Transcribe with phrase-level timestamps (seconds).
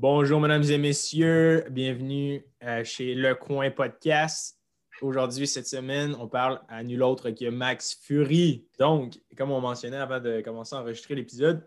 [0.00, 1.64] Bonjour, mesdames et messieurs.
[1.72, 4.56] Bienvenue euh, chez Le Coin Podcast.
[5.02, 8.64] Aujourd'hui, cette semaine, on parle à nul autre que Max Fury.
[8.78, 11.66] Donc, comme on mentionnait avant de commencer à enregistrer l'épisode,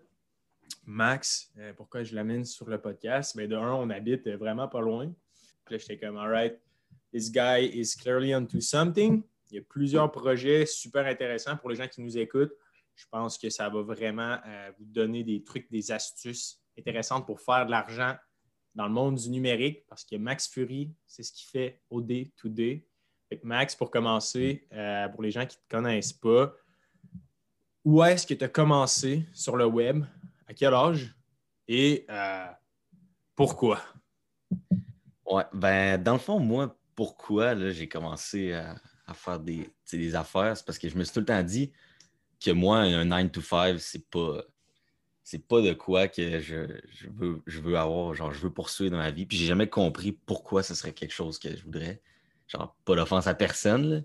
[0.86, 3.36] Max, euh, pourquoi je l'amène sur le podcast?
[3.36, 5.14] Ben, de un, on habite vraiment pas loin.
[5.66, 6.58] Puis là, j'étais comme, all right,
[7.14, 9.24] this guy is clearly onto something.
[9.50, 12.54] Il y a plusieurs projets super intéressants pour les gens qui nous écoutent.
[12.96, 17.40] Je pense que ça va vraiment euh, vous donner des trucs, des astuces intéressantes pour
[17.42, 18.16] faire de l'argent
[18.76, 22.32] dans le monde du numérique parce que Max Fury, c'est ce qu'il fait au day
[22.38, 22.86] to day.
[23.44, 26.54] Max, pour commencer, euh, pour les gens qui ne te connaissent pas,
[27.84, 30.04] où est-ce que tu as commencé sur le web?
[30.48, 31.16] À quel âge?
[31.68, 32.48] Et euh,
[33.36, 33.82] pourquoi?
[35.26, 38.76] Ouais, ben, dans le fond, moi, pourquoi j'ai commencé à,
[39.14, 40.56] faire des, des affaires?
[40.58, 41.72] C'est parce que je me suis tout le temps dit
[42.40, 44.42] que moi, un 9 to 5, c'est pas
[45.32, 46.68] c'est pas de quoi que je,
[47.08, 49.26] veux, je veux avoir, genre, je veux poursuivre dans ma vie.
[49.26, 52.02] Puis j'ai jamais compris pourquoi ce serait quelque chose que je voudrais.
[52.50, 54.04] Genre, pas d'offense à personne,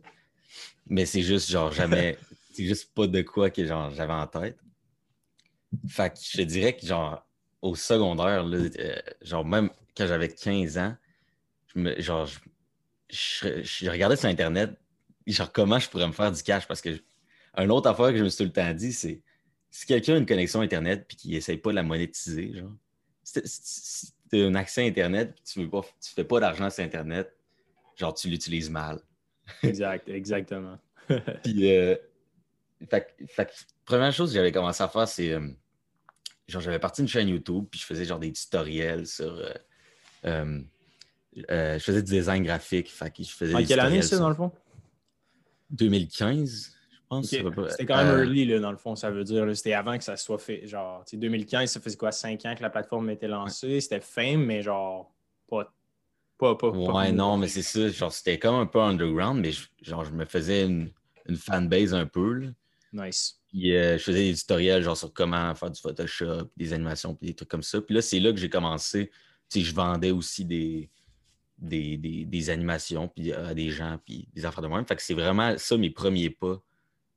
[0.87, 2.17] mais c'est juste, genre, jamais,
[2.53, 4.57] c'est juste pas de quoi que, genre, j'avais en tête.
[5.89, 7.27] Fait que je te dirais que, genre,
[7.61, 10.97] au secondaire, euh, genre, même quand j'avais 15 ans,
[11.75, 12.29] je me, genre,
[13.11, 14.79] je, regardais sur Internet,
[15.27, 16.91] genre, comment je pourrais me faire du cash parce que,
[17.59, 19.23] une autre affaire que je me suis tout le temps dit, c'est
[19.77, 22.73] si quelqu'un a une connexion Internet et qu'il n'essaye pas de la monétiser, genre,
[23.23, 27.31] si tu as un accès Internet et tu ne fais pas d'argent sur Internet,
[27.95, 29.03] genre, tu l'utilises mal.
[29.63, 30.79] exact, exactement.
[31.45, 31.95] puis, euh,
[33.85, 35.33] première chose que j'avais commencé à faire, c'est.
[35.33, 35.47] Euh,
[36.49, 39.47] genre, j'avais parti une chaîne YouTube, puis je faisais genre des tutoriels sur.
[40.25, 40.63] Euh,
[41.37, 42.91] je faisais du design graphique.
[42.91, 44.51] Fait je faisais en quelle année, ça, dans le fond?
[45.69, 46.76] 2015.
[47.23, 49.45] C'était quand même euh, early, là, dans le fond, ça veut dire.
[49.57, 50.67] C'était avant que ça soit fait.
[50.67, 53.81] Genre, 2015, ça faisait quoi, 5 ans que la plateforme était lancée.
[53.81, 55.13] C'était fame, mais genre,
[55.49, 55.73] pas.
[56.39, 57.89] Pas, pas, ouais, non, mais c'est ça.
[57.89, 60.91] Genre, c'était comme un peu underground, mais je, genre, je me faisais une,
[61.27, 62.33] une fanbase un peu.
[62.35, 62.49] Là.
[62.93, 63.41] Nice.
[63.49, 67.29] Puis euh, je faisais des tutoriels genre sur comment faire du Photoshop, des animations, puis
[67.29, 67.81] des trucs comme ça.
[67.81, 69.11] Puis là, c'est là que j'ai commencé.
[69.49, 70.91] Tu sais, je vendais aussi des,
[71.57, 74.85] des, des, des animations puis à des gens, puis des affaires de moi.
[74.85, 76.61] Fait que c'est vraiment ça mes premiers pas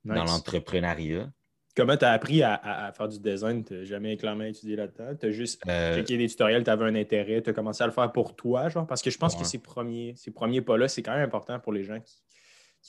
[0.04, 1.30] dans l'entrepreneuriat.
[1.76, 3.64] Comment tu as appris à, faire du design?
[3.64, 5.14] Tu n'as jamais clairement étudié là-dedans?
[5.18, 5.94] Tu as juste euh...
[5.94, 8.68] checké des tutoriels, tu avais un intérêt, tu as commencé à le faire pour toi,
[8.68, 8.86] genre?
[8.86, 11.72] Parce que je pense que ces premiers, ces premiers pas-là, c'est quand même important pour
[11.72, 12.22] les gens qui,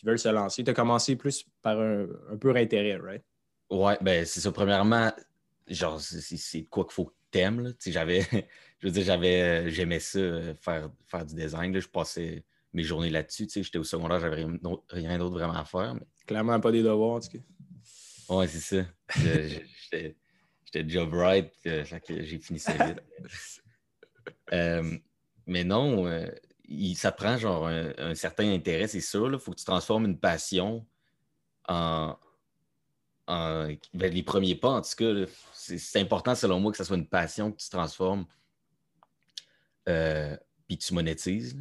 [0.03, 0.63] veulent se lancer.
[0.63, 3.23] Tu as commencé plus par un, un pur intérêt, right?
[3.69, 4.51] Ouais, ben c'est ça.
[4.51, 5.11] Premièrement,
[5.67, 7.73] genre, c'est quoi qu'il faut que tu aimes.
[7.85, 8.21] J'avais,
[8.79, 11.73] je veux dire, j'avais, euh, j'aimais ça, euh, faire, faire du design.
[11.73, 11.79] Là.
[11.79, 12.43] Je passais
[12.73, 13.47] mes journées là-dessus.
[13.53, 14.57] J'étais au secondaire, j'avais rien,
[14.89, 15.95] rien d'autre vraiment à faire.
[15.95, 16.01] Mais...
[16.31, 18.33] Clairement pas des devoirs, en tout cas.
[18.33, 18.85] Ouais, c'est ça.
[19.91, 23.01] J'étais job right, euh, j'ai fini ça vite.
[24.53, 24.97] Euh,
[25.47, 26.27] mais non, euh,
[26.93, 29.31] ça prend genre un, certain intérêt, c'est sûr.
[29.31, 30.85] Il faut que tu transformes une passion
[31.69, 32.15] en.
[33.27, 35.31] en ben, les premiers pas, en tout cas.
[35.53, 38.25] C'est important, selon moi, que ce soit une passion que tu transformes
[39.85, 41.57] puis que tu monétises.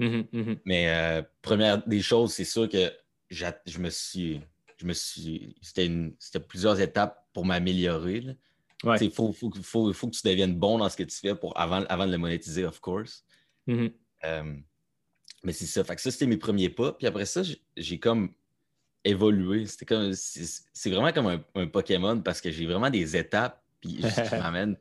[0.00, 0.58] Mm-hmm, mm-hmm.
[0.64, 2.90] Mais première des choses, c'est sûr que
[3.30, 4.40] je me suis.
[4.76, 5.56] Je me suis.
[5.60, 8.36] C'était plusieurs étapes pour m'améliorer.
[9.00, 11.58] Il faut, faut, faut, faut, que tu deviennes bon dans ce que tu fais pour,
[11.58, 13.24] avant, avant de le monétiser, of course.
[13.68, 13.92] Mm-hmm.
[14.24, 14.54] Euh,
[15.44, 15.84] mais c'est ça.
[15.84, 16.92] Fait que ça, c'était mes premiers pas.
[16.92, 17.42] Puis après ça,
[17.76, 18.32] j'ai comme
[19.04, 19.66] évolué.
[19.66, 20.12] C'était comme.
[20.14, 23.62] C'est vraiment comme un, Pokémon parce que j'ai vraiment des étapes.
[23.80, 24.76] Puis je m'amène.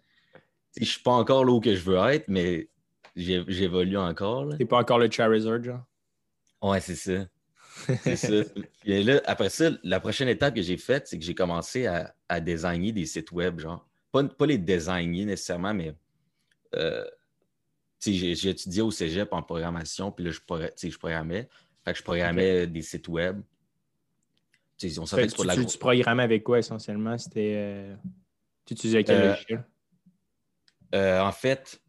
[0.77, 2.69] Je suis pas encore là où que je veux être, mais
[3.15, 4.49] j'évolue encore.
[4.57, 5.83] T'es pas encore le Charizard, genre?
[6.61, 7.25] Ouais, c'est ça.
[8.03, 8.43] C'est ça.
[8.85, 12.39] là, après ça, la prochaine étape que j'ai faite, c'est que j'ai commencé à, à,
[12.39, 13.87] designer des sites web, genre.
[14.11, 15.93] Pas, pas les designer nécessairement, mais
[16.75, 17.05] euh,
[18.05, 20.39] j'ai, étudié au cégep en programmation, puis là, je,
[20.89, 21.47] je programmais.
[21.85, 23.41] Fait que je programmais des sites web.
[24.97, 25.55] On fait, tu, la...
[25.55, 27.17] tu, tu, programmais avec quoi essentiellement?
[27.17, 27.53] C'était.
[27.55, 27.95] Euh,
[28.65, 29.65] tu utilisais quel euh, logiciel?
[30.95, 31.81] Euh, en fait,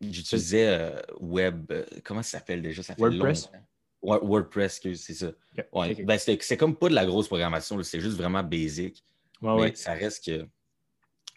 [0.00, 1.72] j'utilisais Web.
[2.04, 2.82] comment ça s'appelle déjà?
[2.82, 3.46] Ça fait WordPress?
[3.46, 3.66] Longtemps.
[4.02, 5.32] WordPress, c'est ça.
[5.72, 9.04] Ben, c'est comme pas de la grosse programmation, c'est juste vraiment basic.
[9.40, 10.46] mais ça reste que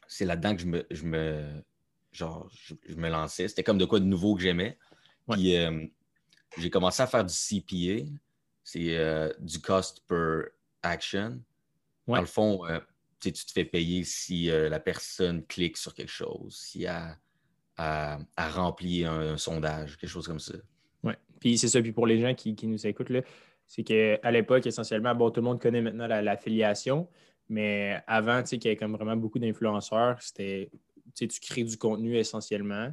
[0.08, 1.64] c'est là-dedans que je me, je me,
[2.12, 3.48] genre, je, me lançais.
[3.48, 4.78] C'était comme de quoi de nouveau que j'aimais.
[5.30, 5.86] Puis euh,
[6.58, 8.08] j'ai commencé à faire du CPA,
[8.64, 10.50] c'est euh, du cost per
[10.82, 11.42] action.
[12.08, 12.80] Dans le fond, euh,
[13.20, 17.18] tu te fais payer si la personne clique sur quelque chose, si elle,
[17.78, 20.54] a rempli un sondage, quelque chose comme ça.
[21.46, 23.12] Puis c'est ça, puis pour les gens qui, nous écoutent,
[23.68, 27.08] c'est qu'à l'époque, essentiellement, bon, tout le monde connaît maintenant l'affiliation,
[27.50, 30.72] mais avant, tu sais, qu'il y avait comme vraiment beaucoup d'influenceurs, c'était
[31.14, 32.92] tu crées du contenu essentiellement.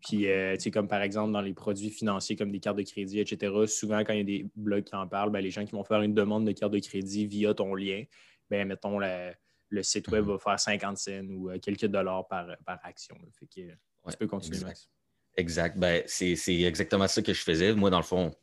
[0.00, 2.82] Puis, euh, tu sais, comme par exemple dans les produits financiers comme des cartes de
[2.82, 5.64] crédit, etc., souvent quand il y a des blogs qui en parlent, ben, les gens
[5.64, 8.02] qui vont faire une demande de carte de crédit via ton lien,
[8.50, 10.32] ben, mettons, le site web mhm.
[10.32, 12.48] va faire 50 cents ou euh, quelques dollars par,
[12.82, 13.16] action.
[13.38, 14.56] Fait que tu peux continuer.
[14.56, 14.90] Exact.
[15.36, 15.78] Exact.
[15.78, 17.74] Ben, c'est exactement ça que je faisais.
[17.74, 18.34] Moi, dans le fond,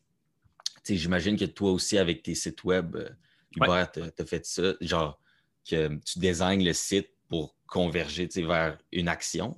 [0.88, 3.10] j'imagine que toi aussi, avec tes sites web, euh,
[3.56, 4.74] Hubert, tu as fait ça.
[4.82, 5.20] Genre,
[5.70, 9.56] que tu désignes le site pour converger vers une action.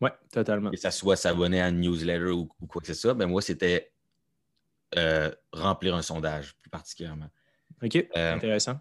[0.00, 0.70] Oui, totalement.
[0.70, 3.92] Que ça soit s'abonner à une newsletter ou, quoi que ce soit, ben moi, c'était
[4.96, 7.30] euh, remplir un sondage, plus particulièrement.
[7.82, 8.80] OK, euh, intéressant.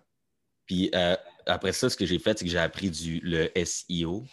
[0.65, 1.15] Puis euh,
[1.45, 4.25] après ça, ce que j'ai fait, c'est que j'ai appris du, le SEO,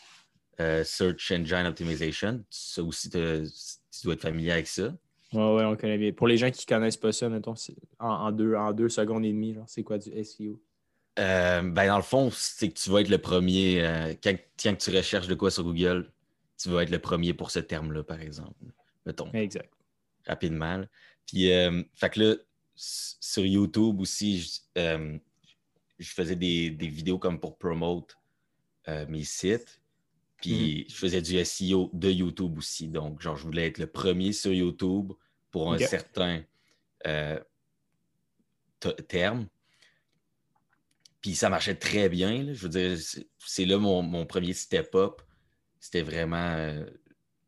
[0.59, 2.45] Search Engine Optimization.
[2.51, 4.93] Ça aussi, tu dois être familier avec ça.
[5.33, 6.13] Oui, ouais, on connaît bien.
[6.13, 7.55] Pour les gens qui ne connaissent pas ça, mettons,
[7.99, 10.61] en, deux, en deux secondes et demie, c'est quoi du SEO?
[11.19, 13.85] Euh, ben, dans le fond, c'est que tu vas être le premier.
[13.85, 16.11] Euh, quand, tu recherches de quoi sur Google,
[16.57, 18.55] tu vas être le premier pour ce terme-là, par exemple.
[19.05, 19.31] Mettons.
[19.33, 19.71] Exact.
[20.27, 20.85] Rapidement.
[21.27, 22.35] Puis, euh, fait que là,
[22.75, 25.11] sur YouTube aussi, je,
[26.01, 28.17] faisais des, vidéos comme pour promote
[29.09, 29.78] mes sites.
[30.39, 30.91] Puis, mm-hmm.
[30.91, 32.89] je faisais du SEO de YouTube aussi.
[32.89, 35.13] Donc, genre, je voulais être le premier sur YouTube
[35.51, 36.43] pour un certain
[39.09, 39.47] terme.
[41.21, 42.53] Puis ça marchait très bien.
[42.53, 42.97] Je veux dire,
[43.39, 45.21] c'est là mon, premier step-up.
[45.81, 46.85] C'était vraiment euh,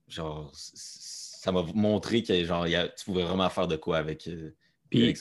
[0.09, 4.27] genre ça m'a montré que genre tu pouvais vraiment faire de quoi avec.
[4.29, 4.55] Euh,
[4.89, 5.15] puis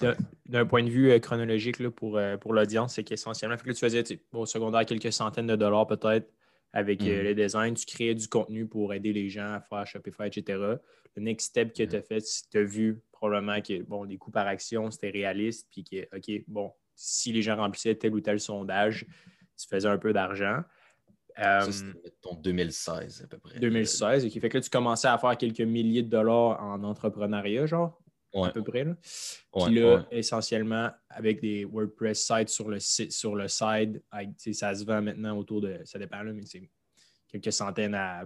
[0.48, 4.04] d'un point de vue euh, chronologique là, pour, pour l'audience, c'est qu'essentiellement, que tu faisais
[4.32, 6.28] au secondaire quelques centaines de dollars peut-être
[6.74, 7.22] avec mm-hmm.
[7.22, 10.60] le design, tu créais du contenu pour aider les gens à faire Shopify, etc.
[11.16, 11.90] Le next step que mm-hmm.
[11.90, 15.68] tu as fait, tu as vu probablement que bon, les coûts par action, c'était réaliste,
[15.72, 19.06] puis que, OK, bon, si les gens remplissaient tel ou tel sondage,
[19.58, 20.62] tu faisais un peu d'argent.
[21.36, 23.60] ça, c'était ton 2016 à peu près.
[23.60, 26.84] 2016, et qui fait que là, tu commençais à faire quelques milliers de dollars en
[26.84, 28.02] entrepreneuriat, genre,
[28.34, 28.84] à peu près.
[28.84, 28.96] Là.
[29.54, 34.02] Puis là, essentiellement, avec des WordPress sites sur le site, sur le side,
[34.54, 36.70] ça se vend maintenant autour de, ça dépend, là, mais c'est
[37.28, 38.26] quelques centaines à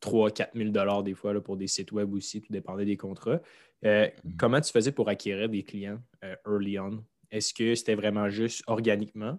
[0.00, 2.96] 3 4 000 dollars des fois là, pour des sites web aussi, tout dépendait des
[2.96, 3.40] contrats.
[3.84, 4.36] Euh, mm-hmm.
[4.36, 7.04] Comment tu faisais pour acquérir des clients euh, early on?
[7.30, 9.38] Est-ce que c'était vraiment juste organiquement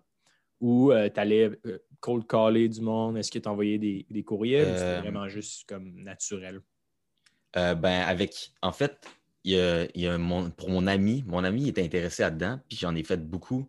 [0.60, 3.18] ou euh, tu allais euh, cold caller du monde?
[3.18, 6.62] Est-ce que tu envoyais des, des courriels ou c'était vraiment juste comme naturel?
[7.54, 8.54] ben, avec.
[8.62, 9.06] En fait,
[9.44, 9.54] il
[9.96, 10.18] y a,
[10.58, 13.68] pour mon ami, mon ami était intéressé là-dedans, puis j'en ai fait beaucoup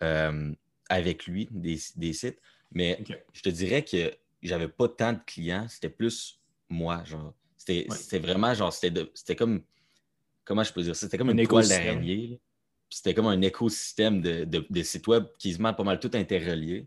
[0.00, 1.76] avec lui, des,
[2.12, 2.40] sites.
[2.72, 3.02] Mais
[3.32, 4.12] je te dirais que
[4.42, 6.38] j'avais pas tant de clients, c'était plus
[6.68, 7.34] moi, genre.
[7.56, 9.62] C'était vraiment genre, c'était comme.
[10.44, 11.06] Comment je peux dire ça?
[11.06, 12.40] C'était comme une, une toile d'araignée
[12.90, 16.86] c'était comme un écosystème de, sites web qui se met pas mal tout interreliés.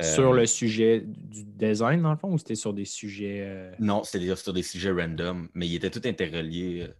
[0.00, 3.42] Sur euh, le sujet du design, dans le fond, ou c'était sur des sujets.
[3.42, 6.82] Euh, non, c'était sur des sujets random, mais ils étaient tout interreliés.
[6.82, 6.94] Euh,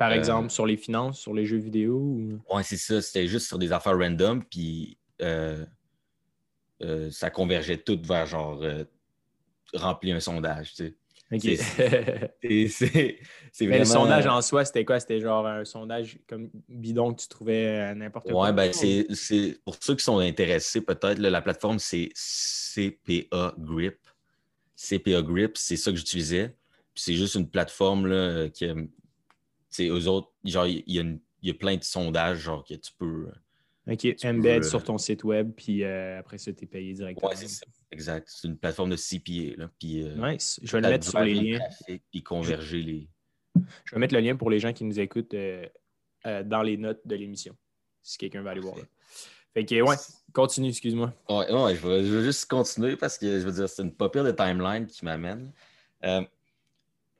[0.00, 2.18] Par exemple, sur les finances, sur les jeux vidéo
[2.50, 3.00] Oui, c'est ça.
[3.02, 4.98] C'était juste sur des affaires random, puis
[7.10, 8.64] ça convergeait tout vers genre
[9.74, 10.74] remplir un sondage.
[10.74, 10.94] Tu sais.
[11.38, 13.18] C'est
[13.60, 14.98] Mais le sondage en soi, c'était quoi?
[14.98, 18.46] C'était genre un sondage comme bidon que tu trouvais euh, n'importe quoi?
[18.46, 23.98] Ouais, ben c'est pour ceux qui sont intéressés, peut-être, la plateforme, c'est CPA Grip.
[24.74, 26.56] CPA Grip, c'est ça que j'utilisais.
[26.94, 28.66] c'est juste une plateforme là, qui.
[29.70, 31.04] C'est eux autres, genre, il y, a
[31.42, 33.28] y a plein de sondages, genre, que tu peux.
[33.90, 37.30] OK, embed sur ton site web, puis euh, après ça, tu es payé directement.
[37.30, 37.66] Ouais, c'est ça.
[37.90, 38.28] Exact.
[38.30, 39.60] C'est une plateforme de CPA.
[39.60, 40.60] Là, puis, euh, nice.
[40.62, 41.60] Je vais le mettre sur les liens.
[42.10, 43.08] Puis converger les.
[43.84, 45.66] Je vais mettre le lien pour les gens qui nous écoutent euh,
[46.44, 47.56] dans les notes de l'émission,
[48.02, 48.76] si quelqu'un va aller voir.
[49.54, 49.96] Fait que, ouais,
[50.32, 51.12] continue, excuse-moi.
[51.28, 54.22] Ouais, ouais je, vais, juste continuer parce que je veux dire, c'est une pas pire
[54.22, 55.50] de timeline qui m'amène.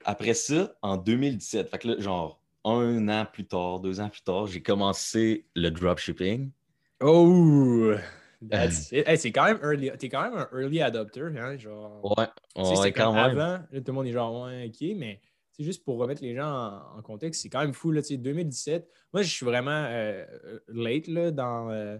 [0.05, 4.23] après ça, en 2017, fait que là, genre un an plus tard, deux ans plus
[4.23, 6.51] tard, j'ai commencé le dropshipping.
[7.01, 7.95] Oh!
[8.71, 9.91] c'est quand même early.
[9.99, 11.57] T'es quand même un early adopter, hein?
[11.57, 12.27] Genre, ouais,
[12.57, 13.39] ouais quand même.
[13.39, 15.21] Avant, tout le monde est genre, ouais, ok, mais
[15.53, 17.91] c'est juste pour remettre les gens en, contexte, c'est quand même fou.
[17.91, 20.25] Là, 2017, moi, je suis vraiment euh,
[20.69, 21.99] late là, dans euh,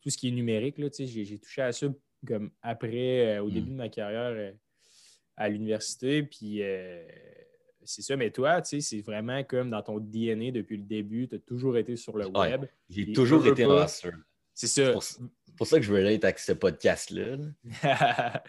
[0.00, 0.76] tout ce qui est numérique.
[0.96, 1.86] J'ai touché à ça
[2.26, 3.74] comme après, euh, au début hmm.
[3.74, 4.54] de ma carrière
[5.36, 6.22] à l'université.
[6.22, 6.62] Puis
[7.88, 11.28] c'est ça, mais toi, tu sais, c'est vraiment comme dans ton DNA depuis le début,
[11.28, 12.66] tu as toujours été sur le web.
[12.88, 14.12] J'ai toujours été rassure.
[14.54, 14.92] C'est ça
[15.58, 17.36] pour ça que je veux être avec ce podcast-là.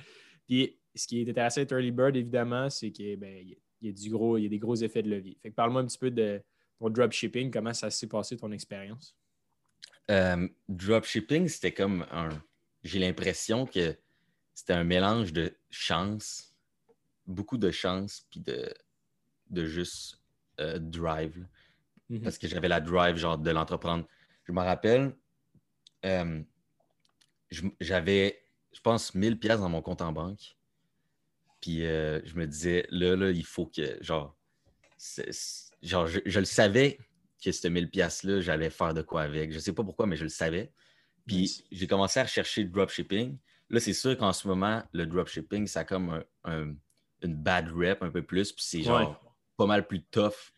[0.47, 3.43] Puis ce qui est intéressant avec Early Bird, évidemment, c'est qu'il ben,
[3.81, 5.37] y, a du gros, il y a des gros effets de levier.
[5.41, 6.41] Fait que parle-moi un petit peu de
[6.77, 9.17] ton dropshipping, comment ça s'est passé ton expérience?
[10.11, 12.29] Euh, dropshipping, c'était comme un.
[12.83, 13.95] J'ai l'impression que
[14.53, 16.55] c'était un mélange de chance,
[17.25, 18.71] beaucoup de chance puis de,
[19.49, 20.21] de juste
[20.59, 21.45] euh, drive.
[22.09, 22.21] Mhm.
[22.21, 24.05] Parce que j'avais la drive genre de l'entreprendre.
[24.45, 25.15] Je me rappelle,
[26.05, 26.41] euh,
[27.79, 28.41] j'avais,
[28.73, 30.57] je pense, 1000 pièces dans mon compte en banque.
[31.61, 34.35] Puis euh, je me disais, là, là, il faut que, genre,
[35.81, 36.97] genre je, je le savais
[37.43, 39.51] que cette 1000 pièces-là, j'allais faire de quoi avec.
[39.51, 40.71] Je sais pas pourquoi, mais je le savais.
[41.25, 43.37] Puis j'ai commencé à rechercher le dropshipping.
[43.69, 46.75] Là, c'est sûr qu'en ce moment, le dropshipping, ça a comme un- un-
[47.21, 48.51] une bad rep un peu plus.
[48.51, 49.28] Puis c'est genre Ouais.
[49.59, 50.53] Pas mal plus tough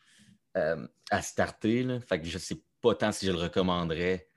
[0.55, 1.81] euh, à starter.
[1.81, 1.99] Là.
[1.99, 4.29] Fait que je sais pas tant si je le recommanderais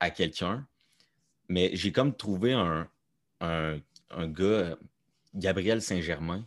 [0.00, 0.66] à quelqu'un.
[1.48, 2.90] Mais j'ai comme trouvé un,
[3.40, 3.78] un,
[4.10, 4.76] un gars,
[5.32, 6.44] Gabriel Saint-Germain.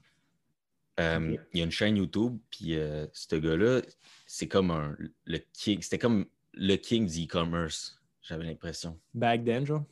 [1.00, 1.38] Euh.
[1.54, 3.82] Il y a une chaîne YouTube, puis euh, ce gars-là,
[4.26, 9.00] c'est comme un, le king, c'était comme le king du e-commerce, j'avais l'impression.
[9.14, 9.86] Back then, genre?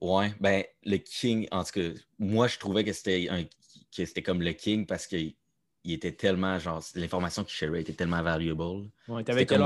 [0.00, 4.22] Ouais, ben le king, en tout cas, moi je trouvais que c'était un que c'était
[4.22, 5.34] comme le king parce qu'il
[5.84, 8.90] il était tellement, genre, l'information qu'il sharait était tellement valuable.
[9.08, 9.58] Ouais, t'avais quel,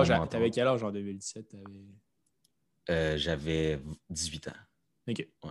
[0.53, 1.49] quel âge en 2017?
[1.49, 1.65] T'avais...
[2.91, 3.81] Euh, j'avais
[4.11, 4.53] 18 ans.
[5.09, 5.27] Ok.
[5.43, 5.51] Ouais.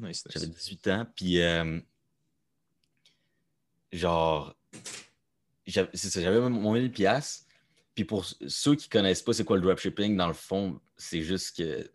[0.00, 0.28] Nice, nice.
[0.30, 1.80] J'avais 18 ans, puis euh,
[3.92, 4.54] genre,
[5.66, 7.46] j'avais c'est ça, j'avais mon 1000 pièces.
[7.94, 11.56] Puis pour ceux qui connaissent pas c'est quoi le dropshipping, dans le fond, c'est juste
[11.56, 11.90] que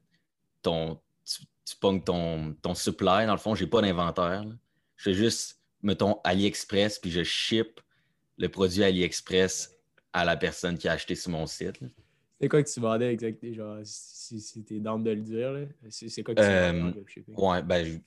[0.61, 3.25] ton, tu, tu pognes ton, ton supply.
[3.25, 4.43] Dans le fond, j'ai pas d'inventaire.
[4.97, 7.79] Je fais juste, mettons, AliExpress, puis je ship
[8.37, 9.71] le produit AliExpress
[10.13, 11.79] à la personne qui a acheté sur mon site.
[11.81, 11.87] là.
[12.39, 13.53] C'est quoi que tu vendais exactement?
[13.53, 15.65] Genre, si, si t'es down de le dire, là?
[15.89, 17.35] C'est, c'est quoi que tu Euh, vendais en dropshipping?
[17.37, 17.97] Ouais, ben, je-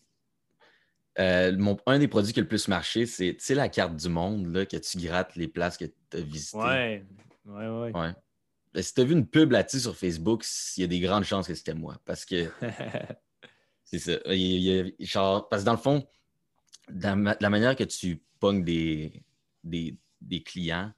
[1.18, 4.46] euh, mon- un des produits qui a le plus marché, c'est la carte du monde
[4.54, 6.58] là, que tu grattes les places que tu as visitées?
[6.58, 7.06] Ouais.
[7.46, 7.92] Ouais, ouais.
[7.96, 8.12] Ouais.
[8.74, 10.44] Ben, si tu as vu une pub là-dessus sur Facebook,
[10.76, 11.98] il y a des grandes chances que c'était moi.
[12.04, 12.44] Parce que
[13.84, 14.12] c'est ça.
[14.26, 16.06] Il il genre, parce que dans le fond,
[16.90, 19.24] ma- la manière que tu pognes des,
[19.64, 20.92] des, des clients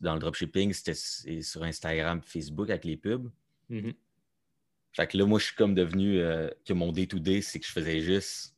[0.00, 0.94] dans le dropshipping, c'était
[1.42, 3.30] sur Instagram Facebook avec les pubs.
[3.68, 3.94] Mhm.
[4.92, 7.72] Fait que là, moi, je suis comme devenu euh, que mon day-to-day, c'est que je
[7.72, 8.54] faisais juste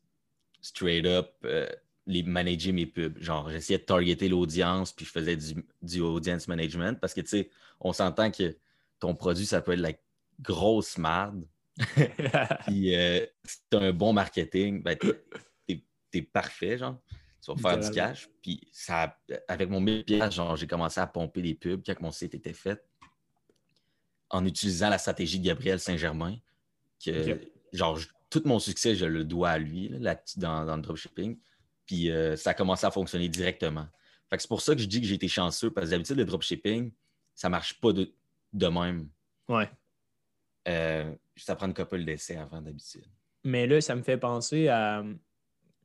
[0.61, 1.69] straight up euh,
[2.07, 3.19] les manager mes pubs.
[3.23, 7.29] Genre, j'essayais de targeter l'audience, puis je faisais du, du audience management parce que, tu
[7.29, 8.57] sais, on s'entend que
[8.99, 9.93] ton produit, ça peut être la
[10.41, 11.47] grosse merde.
[12.67, 14.97] Puis, euh, si tu as un bon marketing, ben,
[16.11, 16.99] t'es parfait, genre.
[17.43, 18.29] Tu vas faire du cash.
[18.43, 19.17] Puis, ça,
[19.49, 22.53] avec mon 1000 pièces, genre, j'ai commencé à pomper des pubs quand mon site était
[22.53, 22.83] fait
[24.31, 26.37] en utilisant la stratégie de Gabriel Saint-Germain.
[27.05, 27.13] Que,
[27.73, 30.83] genre, je- tout mon succès, je le dois à lui, là, là- dans, dans le
[30.83, 31.39] dropshipping.
[31.87, 33.87] Puis, euh, ça a commencé à fonctionner directement.
[34.29, 36.17] Fait que c'est pour ça que je dis que j'ai été chanceux, parce que d'habitude,
[36.17, 36.93] le dropshipping,
[37.35, 38.13] ça marche pas de,
[38.53, 39.09] de même.
[39.49, 39.71] ouais.
[40.69, 43.07] Euh, ça prend une couple d'essais avant d'habitude.
[43.45, 45.05] Mais là, ça me fait penser à.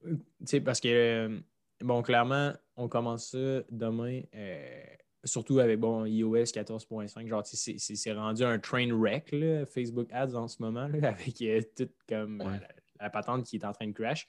[0.03, 1.39] Tu sais, parce que, euh,
[1.81, 4.83] bon, clairement, on commence ça demain, euh,
[5.23, 7.27] surtout avec, bon, iOS 14.5.
[7.27, 11.09] Genre, tu sais, c'est- rendu un train wreck, là, Facebook Ads en ce moment, là,
[11.35, 12.59] avec euh, tout comme Ouais.
[12.59, 12.67] la,
[12.99, 14.27] la patente qui est en train de crash.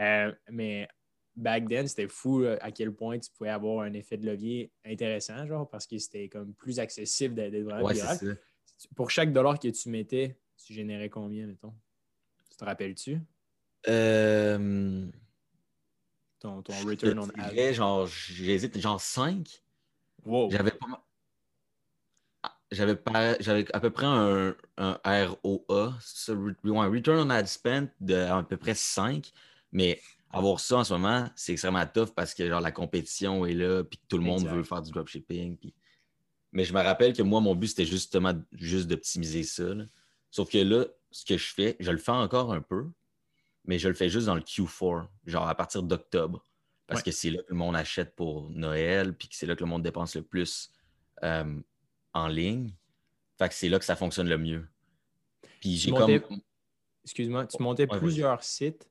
[0.00, 0.88] Euh, mais
[1.36, 4.72] back then, c'était fou là, à quel point tu pouvais avoir un effet de levier
[4.84, 8.34] intéressant, genre, parce que c'était comme plus accessible d'être vraiment Ouais.
[8.96, 11.72] Pour chaque dollar que tu mettais, tu générais combien, mettons?
[12.50, 13.18] Tu te rappelles-tu?
[13.88, 15.06] Euh,
[16.40, 17.72] Ton, return on ad.
[17.72, 19.62] genre, j'hésite, genre 5.
[20.24, 20.50] Wow.
[20.50, 21.04] J'avais pas ma-
[22.44, 25.94] Ah, J'avais pas- j'avais à peu près un, un ROA,
[26.64, 29.30] ouais, Return on Ad Spent de à peu près 5,
[29.70, 33.54] mais avoir ça en ce moment, c'est extrêmement tough parce que genre, la compétition est
[33.54, 34.54] là, puis que tout le monde Exact.
[34.56, 35.56] veut faire du dropshipping.
[35.58, 35.74] puis-
[36.52, 39.74] Mais je me rappelle que moi, mon but, c'était justement juste d'optimiser ça.
[39.74, 39.84] là.
[40.30, 42.86] Sauf que là, ce que je fais, je le fais encore un peu,
[43.64, 46.44] mais je le fais juste dans le Q4, genre à partir d'octobre.
[46.86, 47.04] Parce Ouais.
[47.04, 49.70] que c'est là que le monde achète pour Noël, puis que c'est là que le
[49.70, 50.70] monde dépense le plus
[51.22, 51.60] euh,
[52.12, 52.74] en ligne.
[53.38, 54.66] Fait que c'est là que ça fonctionne le mieux.
[55.60, 56.40] Puis j'ai montais- comme.
[57.04, 58.88] Excuse-moi, tu montais Ouais, plusieurs sites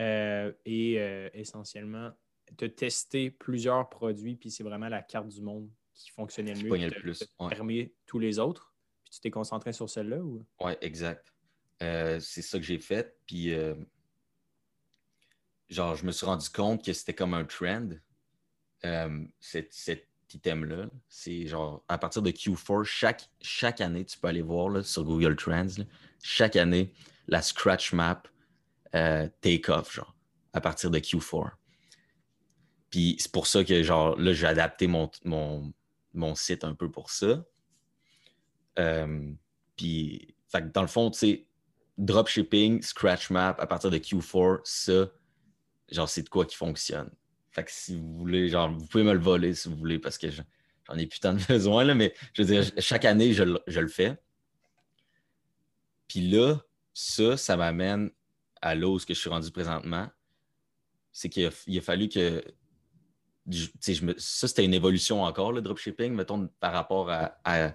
[0.00, 2.10] euh, et euh, essentiellement,
[2.58, 6.62] tu as testé plusieurs produits, puis c'est vraiment la carte du monde qui fonctionnait le
[6.68, 6.76] mieux.
[6.76, 8.74] qui le plus, permis tous les autres.
[9.04, 10.44] Puis tu t'es concentré sur celle-là ou?
[10.60, 11.32] Ouais, exact.
[11.82, 13.16] Euh, c'est ça que j'ai fait.
[13.26, 13.74] Puis, euh,
[15.68, 17.88] genre, je me suis rendu compte que c'était comme un trend,
[18.84, 20.88] euh, cet, item-là.
[21.08, 25.02] C'est genre, à partir de Q4, chaque, chaque année, tu peux aller voir là, sur
[25.04, 25.82] Google Trends,
[26.22, 26.92] chaque année,
[27.26, 28.22] la scratch map
[28.94, 30.14] euh, take off, genre,
[30.52, 31.50] à partir de Q4.
[32.90, 35.72] Puis c'est pour ça que, genre, là, j'ai adapté mon, mon,
[36.12, 37.44] mon site un peu pour ça.
[39.76, 40.34] Puis,
[40.72, 41.49] dans le fond, tu sais,
[42.00, 45.10] dropshipping, scratch map, à partir de Q4, ça,
[45.90, 47.10] genre, c'est de quoi qui fonctionne.
[47.50, 50.16] Fait que si vous voulez, genre, vous pouvez me le voler si vous voulez, parce
[50.18, 53.42] que j'en ai plus tant de besoin, là, mais je veux dire, chaque année, je,
[53.44, 54.16] le fais.
[56.08, 56.56] Puis là,
[56.94, 58.10] ça, ça m'amène
[58.62, 60.08] à l'ose que je suis rendu présentement.
[61.12, 62.42] C'est qu'il a, fallu que.
[64.18, 67.74] Ça, c'était une évolution encore, le dropshipping, mettons, par rapport à,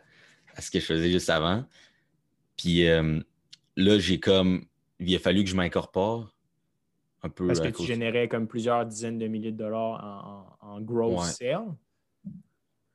[0.60, 1.65] ce que je faisais juste avant.
[2.55, 3.20] Puis euh,
[3.75, 4.65] là, j'ai comme.
[5.00, 6.36] Il a fallu que je m'incorpore
[7.29, 11.74] parce que tu générais comme plusieurs dizaines de milliers de dollars en, en, gross sales?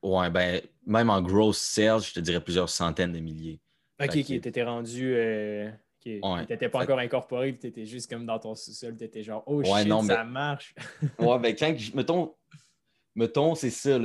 [0.03, 3.61] Ouais, ben, même en gross sales, je te dirais plusieurs centaines de milliers.
[4.01, 5.15] Ok, qui était rendu.
[5.15, 5.71] Euh,
[6.07, 9.43] n'était pas encore incorporé, puis tu étais juste comme dans ton sous-sol, tu étais genre,
[9.47, 10.75] oh shit, ça marche.
[11.19, 12.35] ouais, ben, quand, mettons,
[13.15, 13.99] mettons c'est ça,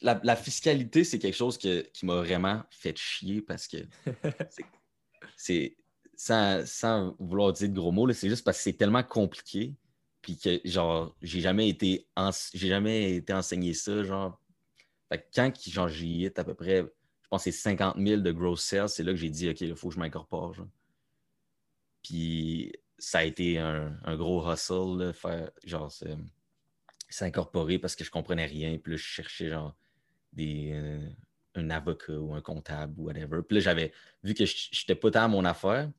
[0.00, 3.78] la, fiscalité, c'est quelque chose qui m'a vraiment fait chier parce que
[5.36, 5.76] c'est
[6.14, 9.74] sans, vouloir dire de gros mots, c'est juste parce que c'est tellement compliqué.
[10.20, 12.06] Puis que, genre, j'ai jamais été
[12.54, 14.04] j'ai jamais été enseigné ça.
[14.04, 14.40] Genre,
[15.34, 16.82] quand genre, j'y à peu près,
[17.22, 19.60] je pense que c'est 50 000 de gross sales, c'est là que j'ai dit, OK,
[19.60, 20.54] il faut que je m'incorpore.
[22.02, 25.92] Puis ça a été un, gros hustle, faire, genre,
[27.08, 28.78] s'incorporer parce que je comprenais rien.
[28.78, 29.74] Puis là, je cherchais, genre,
[30.32, 31.08] des, euh,
[31.54, 33.42] un avocat ou un comptable ou whatever.
[33.42, 33.92] Puis là, j'avais
[34.22, 35.90] vu que je n'étais pas tant à mon affaire,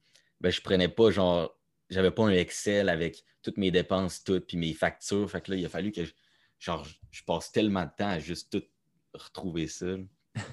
[0.44, 1.58] ben, je prenais pas genre,
[1.90, 5.30] j'avais pas un Excel avec toutes mes dépenses, toutes, puis mes factures.
[5.32, 6.12] Fait que là, il a fallu que je,
[6.60, 8.64] genre, je passe tellement de temps à juste tout
[9.14, 9.96] retrouver ça.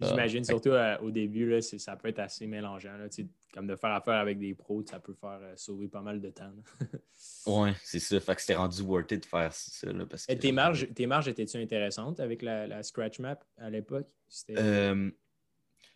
[0.00, 2.96] J'imagine ah, surtout euh, au début, là, ça peut être assez mélangeant.
[2.96, 3.08] Là,
[3.52, 6.30] comme de faire affaire avec des pros, ça peut faire euh, sauver pas mal de
[6.30, 6.52] temps.
[7.46, 8.18] oui, c'est ça.
[8.20, 9.92] Fait que c'était rendu worth it de faire ça.
[9.92, 13.68] Là, parce que, tes, marges, tes marges étaient-tu intéressantes avec la, la, Scratch Map à
[13.68, 14.06] l'époque?
[14.50, 15.10] Euh,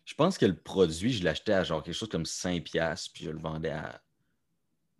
[0.05, 3.31] je pense que le produit, je l'achetais à genre quelque chose comme 5$, puis je
[3.31, 4.01] le vendais à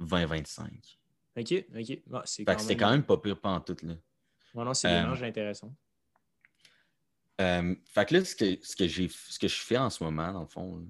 [0.02, 0.98] 20-25$.
[1.38, 2.26] OK, OK.
[2.26, 3.78] c'était quand même pas pire pas en tout.
[3.84, 3.94] Là.
[4.56, 5.74] non, c'est euh, intéressant.
[7.42, 10.32] Euh, fait que là, ce que, ce, que ce que je fais en ce moment,
[10.32, 10.88] dans le fond,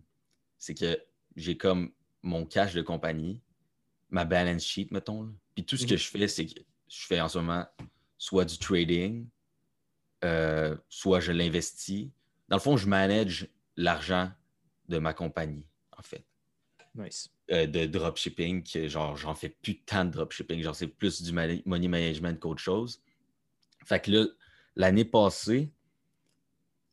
[0.58, 1.02] c'est que
[1.36, 3.42] j'ai comme mon cash de compagnie,
[4.10, 5.34] ma balance sheet, mettons.
[5.56, 6.00] Puis tout ce que mhm.
[6.00, 7.66] je fais, c'est que je fais en ce moment
[8.18, 9.28] soit du trading,
[10.24, 12.10] euh, soit je l'investis.
[12.48, 14.32] Dans le fond, je manage l'argent
[14.88, 16.26] de ma compagnie, en fait.
[16.96, 17.30] Nice.
[17.52, 20.62] Euh, de dropshipping, que genre, j'en fais plus tant de dropshipping.
[20.62, 23.02] Genre, c'est plus du money management qu'autre chose.
[23.86, 24.26] Fait que là,
[24.76, 25.72] l'année passée,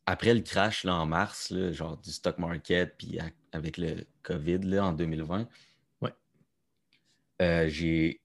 [0.07, 3.19] après le crash là, en mars, là, genre du stock market, puis
[3.53, 5.49] avec le COVID là, en 2020,
[6.01, 6.15] ouais.
[7.41, 8.21] Euh, j'ai,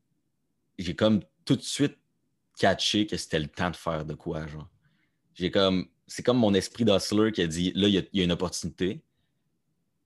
[0.77, 1.97] j'ai comme tout de suite
[2.57, 4.69] catché que c'était le temps de faire de quoi, genre.
[5.35, 8.31] J'ai comme c'est comme mon esprit d'hustler qui a dit là, il y, a une
[8.31, 9.01] opportunité.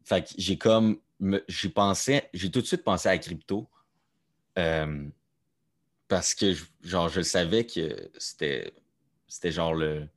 [0.04, 1.00] Fait que j'ai comme
[1.48, 3.70] j'ai pensé, j'ai tout de suite pensé à la crypto.
[4.58, 5.08] Euh,
[6.08, 8.74] parce que genre, je savais que c'était
[9.28, 10.10] c'était genre le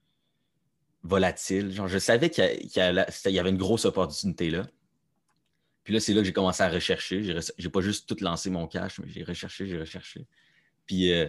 [1.02, 1.70] volatile.
[1.70, 4.66] Genre, je savais qu'il y, avait une grosse opportunité là.
[5.84, 7.38] Puis là, c'est là que j'ai commencé à rechercher.
[7.58, 10.26] J'ai pas juste tout lancé mon cash, mais j'ai recherché, j'ai recherché.
[10.86, 11.28] Puis euh,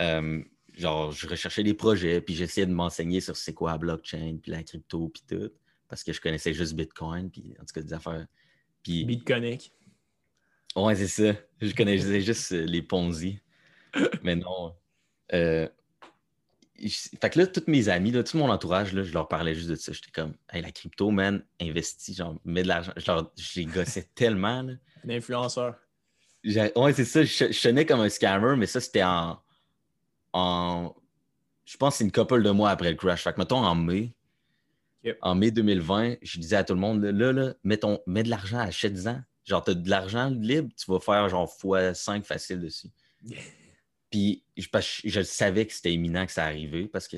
[0.00, 0.42] euh,
[0.76, 4.50] genre, je recherchais des projets, puis j'essayais de m'enseigner sur c'est quoi la blockchain, puis
[4.50, 5.50] la crypto, puis tout,
[5.88, 8.26] parce que je connaissais juste Bitcoin, puis en tout cas des affaires.
[8.82, 9.04] Puis...
[9.04, 9.72] Bitconnect.
[10.76, 11.38] Ouais, c'est ça.
[11.60, 13.38] Je connaissais juste euh, les Ponzi.
[14.22, 14.74] Mais non.
[15.32, 15.68] Euh...
[17.20, 19.68] Fait que là, tous mes amis, là, tout mon entourage, là, je leur parlais juste
[19.68, 19.92] de ça.
[19.92, 22.92] J'étais comme, hey, la crypto, man, investis, genre, mets de l'argent.
[22.96, 24.62] Je les gossais tellement.
[24.62, 24.72] Là.
[25.04, 25.76] Un influenceur.
[26.44, 27.22] Ouais, c'est ça.
[27.22, 29.38] Je, je sonnais comme un scammer, mais ça, c'était en
[30.34, 30.94] en.
[31.64, 33.22] Je pense que c'est une couple de mois après le crash.
[33.22, 34.14] Fait que, mettons, en mai,
[35.22, 38.58] en mai 2020, je disais à tout le monde, là, là, mets, mets de l'argent,
[38.58, 39.22] achète-en.
[39.44, 42.88] Genre, tu as de l'argent libre, tu vas faire genre x5 facile dessus.
[44.10, 44.66] Puis, je,
[45.04, 47.16] je, savais que c'était imminent que ça arrivait parce que.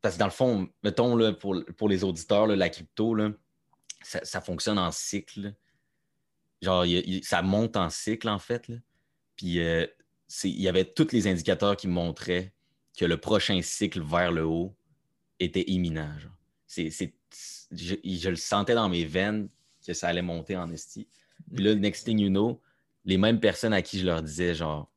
[0.00, 3.30] Parce que dans le fond, mettons, là, pour, pour les auditeurs, la crypto, là,
[4.02, 5.54] ça, fonctionne en cycle.
[6.62, 6.84] Genre,
[7.22, 8.70] ça monte en cycle, en fait.
[9.36, 9.86] Puis, euh,
[10.44, 12.52] il y avait tous les indicateurs qui montraient
[12.96, 14.76] que le prochain cycle vers le haut
[15.38, 16.12] était imminent.
[16.68, 19.48] je, le sentais dans mes veines
[19.86, 21.08] que ça allait monter en esti.
[21.54, 22.60] Puis là, next thing you know,
[23.04, 24.90] les mêmes personnes à qui je leur disais, genre,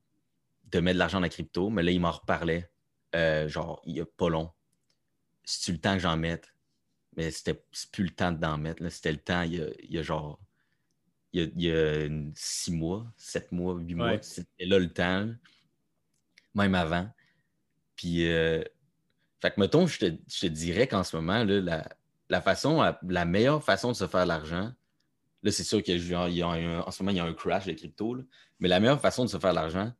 [0.72, 2.72] de mettre de l'argent dans la crypto, mais là, ils m'en reparlaient,
[3.16, 4.50] euh, genre, il n'y a pas long.
[5.44, 6.54] C'est-tu le temps que j'en mette?
[7.16, 7.62] Mais c'était
[7.92, 8.88] plus le temps d'en mettre.
[8.90, 10.40] C'était le temps, il y a genre
[11.34, 14.18] il y, a, six mois, sept mois, huit mois.
[14.22, 15.30] C'était là le temps,
[16.56, 17.08] même avant.
[17.96, 18.64] Puis, euh,
[19.42, 21.84] fait que, mettons, je te, je te dirais qu'en ce moment, là,
[22.30, 24.72] la, façon, la, meilleure façon de se faire de l'argent,
[25.44, 27.74] là, c'est sûr qu'il y a, en ce moment, il y a un crash de
[27.74, 28.18] crypto,
[28.60, 29.94] mais la meilleure façon de se faire de l'argent,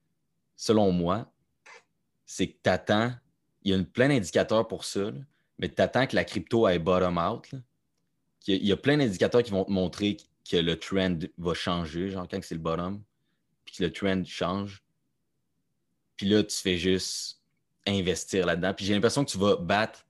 [0.56, 1.32] selon moi,
[2.26, 3.14] c'est que tu attends,
[3.64, 5.12] il y a une, plein d'indicateurs pour ça,
[5.58, 7.50] mais tu attends que la crypto aille bottom out.
[8.48, 10.18] Il y a plein d'indicateurs qui vont te montrer
[10.50, 13.02] que le trend va changer, genre quand c'est le bottom,
[13.66, 14.84] puis que le trend change.
[16.18, 17.42] Puis là, tu fais juste
[17.88, 18.74] investir là-dedans.
[18.74, 20.06] Puis j'ai l'impression que tu vas battre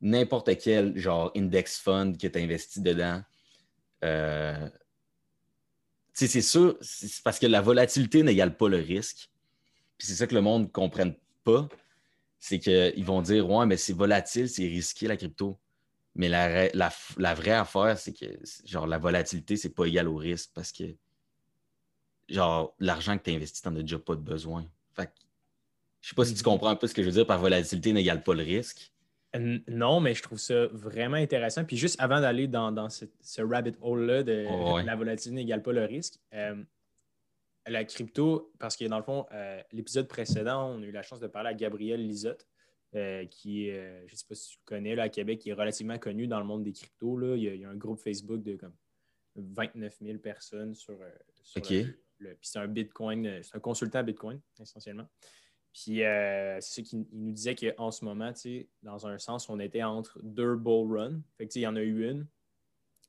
[0.00, 3.22] n'importe quel genre index fund que tu investi dedans.
[4.04, 4.68] Euh,
[6.12, 9.30] c'est sûr, c'est parce que la volatilité n'égale pas le risque.
[9.98, 11.68] Puis c'est ça que le monde ne comprenne pas.
[12.38, 15.58] C'est qu'ils vont dire Ouais, mais c'est volatile, c'est risqué la crypto.
[16.16, 18.26] Mais la, la, vraie affaire, c'est que
[18.64, 20.84] genre la volatilité, c'est pas égal au risque parce que
[22.28, 24.64] genre l'argent que tu investis, tu n'en as déjà pas de besoin.
[24.94, 25.12] Fait que,
[26.00, 26.44] je sais pas si tu mm-hmm.
[26.44, 28.92] comprends un peu ce que je veux dire par volatilité n'égale pas le risque.
[29.66, 31.64] Non, mais je trouve ça vraiment intéressant.
[31.64, 35.84] Puis juste avant d'aller dans, ce, rabbit hole-là de oh, la volatilité n'égale pas le
[35.84, 36.62] risque, euh,
[37.66, 41.18] la crypto, parce que dans le fond, euh, l'épisode précédent, on a eu la chance
[41.18, 42.46] de parler à Gabriel Lisotte,
[42.96, 45.54] euh, qui est, je ne sais pas si tu connais, là, à Québec, qui est
[45.54, 47.16] relativement connu dans le monde des cryptos.
[47.16, 47.36] Là.
[47.36, 48.74] Il, y a, un groupe Facebook de comme
[49.36, 55.08] 29 000 personnes sur, le, Puis c'est un Bitcoin, c'est un consultant Bitcoin, essentiellement.
[55.74, 58.32] Puis euh, c'est ça qu'il nous disait qu'en ce moment,
[58.82, 61.20] dans un sens, on était entre deux bull runs.
[61.36, 62.26] Fait que, il y en a eu une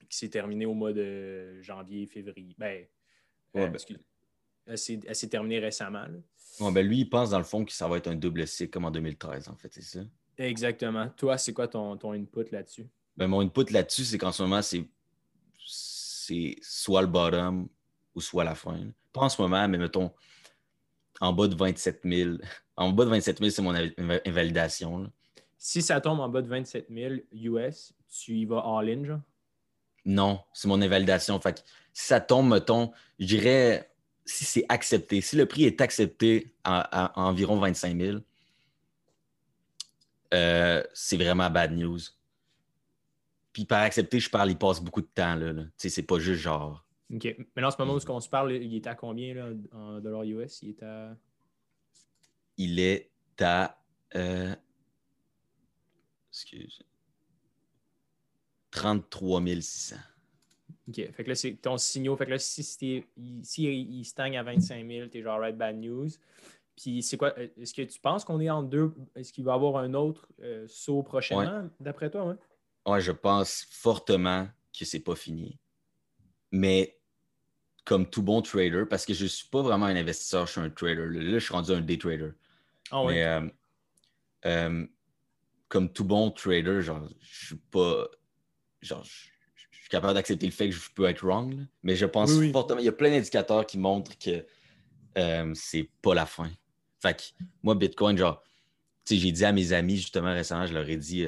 [0.09, 2.55] qui s'est terminée au mois de janvier, février.
[2.57, 2.85] Ben,
[3.55, 3.85] euh, parce
[4.65, 4.77] qu'elle
[5.15, 6.05] s'est terminée récemment.
[6.59, 8.85] ben lui, il pense dans le fond que ça va être un double cycle comme
[8.85, 9.99] en 2013, en fait, c'est ça?
[10.37, 11.09] Exactement.
[11.15, 12.87] Toi, c'est quoi ton, ton input là-dessus?
[13.15, 14.87] Ben, mon input là-dessus, c'est qu'en ce moment, c'est
[16.61, 17.67] soit le bottom
[18.13, 18.77] ou soit la fin.
[19.13, 20.11] Pas en ce moment, mais mettons,
[21.21, 22.37] en bas de 27 000.
[22.77, 23.73] En bas de 27 000, c'est mon
[24.25, 25.09] invalidation.
[25.57, 29.21] Si ça tombe en bas de 27 000 US, tu y vas all-in, genre?
[30.03, 31.39] Non, c'est mon invalidation.
[31.39, 33.89] Fait si ça tombe, mettons, je dirais,
[34.25, 38.17] si c'est accepté, si le prix est accepté à, environ 25 000,
[40.33, 41.99] euh, c'est vraiment bad news.
[43.53, 45.35] Puis par accepter, je parle, il passe beaucoup de temps.
[45.35, 47.23] Là, sais, C'est pas juste genre OK.
[47.55, 49.99] Mais là, en ce moment où on se parle, il est à combien là, en
[49.99, 50.61] dollars US?
[50.63, 51.15] Il est à.
[52.57, 53.79] Il est à.
[54.15, 54.55] Euh...
[56.31, 56.81] Excuse.
[58.71, 59.95] 33 600.
[60.87, 60.95] OK.
[61.11, 62.15] Fait que là, c'est ton signal.
[62.17, 63.03] Fait que là, si, si,
[63.63, 66.09] il stagne à 25 000, t'es genre right bad news.
[66.75, 67.33] Puis c'est quoi?
[67.37, 68.93] Euh, est-ce que tu penses qu'on est en deux?
[69.15, 72.25] Est-ce qu'il va y avoir un autre euh, saut prochainement, d'après toi?
[72.25, 72.35] Ouais?
[72.85, 75.57] ouais, je pense fortement que c'est pas fini
[76.55, 76.97] mais
[77.83, 80.61] comme tout bon trader, parce que je ne suis pas vraiment un investisseur, je suis
[80.61, 81.07] un trader.
[81.07, 82.31] Là, je suis rendu un day trader.
[82.91, 83.47] Ah mais euh,
[84.45, 84.87] euh,
[85.67, 88.07] comme tout bon trader, genre, je suis pas.
[88.81, 89.29] Genre, je,
[89.85, 92.79] suis capable d'accepter le fait que je peux être wrong, mais je pense fortement.
[92.79, 94.45] Il y a plein d'indicateurs qui montrent que
[95.17, 96.49] euh, c'est pas la fin.
[96.99, 98.43] Fait que moi, Bitcoin, genre,
[99.05, 101.27] tu sais, j'ai dit à mes amis justement récemment, je leur ai dit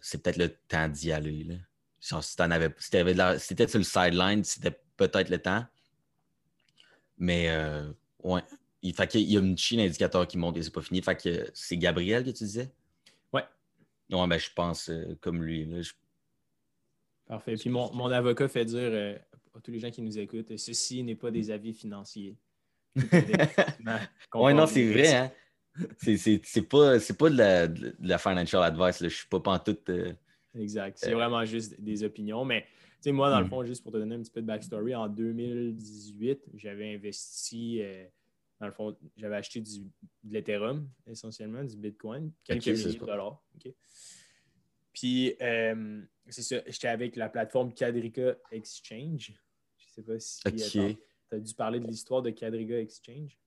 [0.00, 1.44] c'est peut-être le temps d'y aller.
[1.44, 1.56] Là
[2.00, 2.14] si
[3.40, 5.64] c'était sur le sideline, c'était peut-être le temps.
[7.18, 7.90] Mais euh,
[8.22, 8.42] ouais.
[8.82, 11.02] Il, fait qu'il y a une chine d'indicateur qui monte et c'est pas fini.
[11.02, 12.70] Fait que c'est Gabriel que tu disais?
[13.32, 13.42] Ouais.
[14.10, 15.68] Ouais, ben je pense euh, comme lui.
[17.28, 17.54] Parfait.
[17.54, 19.16] Puis mon, avocat fait dire euh,
[19.54, 22.36] à tous les gens qui nous écoutent, ceci n'est pas des avis financiers.
[22.96, 23.04] oui,
[24.54, 25.32] non, c'est vrai, hein?
[25.98, 29.00] C'est pas, pas de la, de la financial advice.
[29.00, 29.08] Là.
[29.08, 29.84] Je suis pas pantoute.
[29.84, 29.92] tout.
[30.58, 30.98] Exact.
[30.98, 32.44] C'est euh, vraiment juste des opinions.
[32.44, 32.66] Mais
[33.06, 33.50] moi, dans le hmm.
[33.50, 38.04] fond, juste pour te donner un petit peu de backstory, en 2018, j'avais investi, euh,
[38.60, 43.42] dans le fond, j'avais acheté du, de l'Ethereum, essentiellement, du Bitcoin, quelques milliers de dollars.
[44.98, 49.32] Puis, euh, c'est ça, j'étais avec la plateforme Cadriga Exchange.
[49.76, 53.38] Je ne sais pas si tu as dû parler de l'histoire de Cadriga Exchange.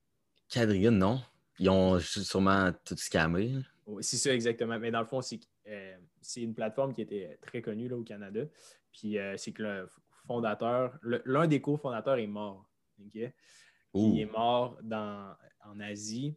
[0.48, 1.20] Cadriga, non.
[1.58, 3.56] Ils ont sûrement tout scammé.
[3.86, 4.78] Oui, c'est ça, exactement.
[4.78, 8.02] Mais dans le fond, c'est euh, c'est une plateforme qui était très connue là, au
[8.02, 8.40] Canada.
[8.90, 9.88] Puis euh, c'est que le
[10.26, 12.66] fondateur, l'un des cofondateurs est mort.
[13.94, 15.36] Il est mort dans,
[15.66, 16.34] en Asie.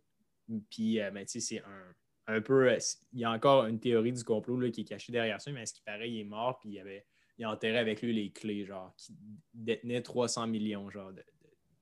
[0.70, 1.96] Puis euh, ben, c'est un,
[2.42, 2.78] peu.
[3.14, 5.62] Il y a encore une théorie du complot là, qui est cachée derrière ça, mais
[5.62, 6.60] à ce qui paraît, il est mort.
[6.60, 7.06] Puis il, avait,
[7.38, 9.16] il a enterré avec lui les clés, genre, qui
[9.54, 11.24] détenaient 300 millions genre, de,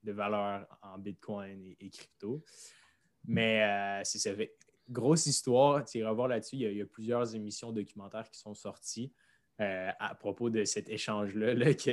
[0.04, 2.44] de, valeur en Bitcoin et, crypto.
[3.26, 4.32] Mais c'est ça
[4.90, 5.84] grosse histoire.
[5.86, 6.56] Tu iras voir là-dessus.
[6.56, 9.12] Il, y a plusieurs émissions documentaires qui sont sorties
[9.62, 11.90] euh, à propos de cet échange-là là, qui,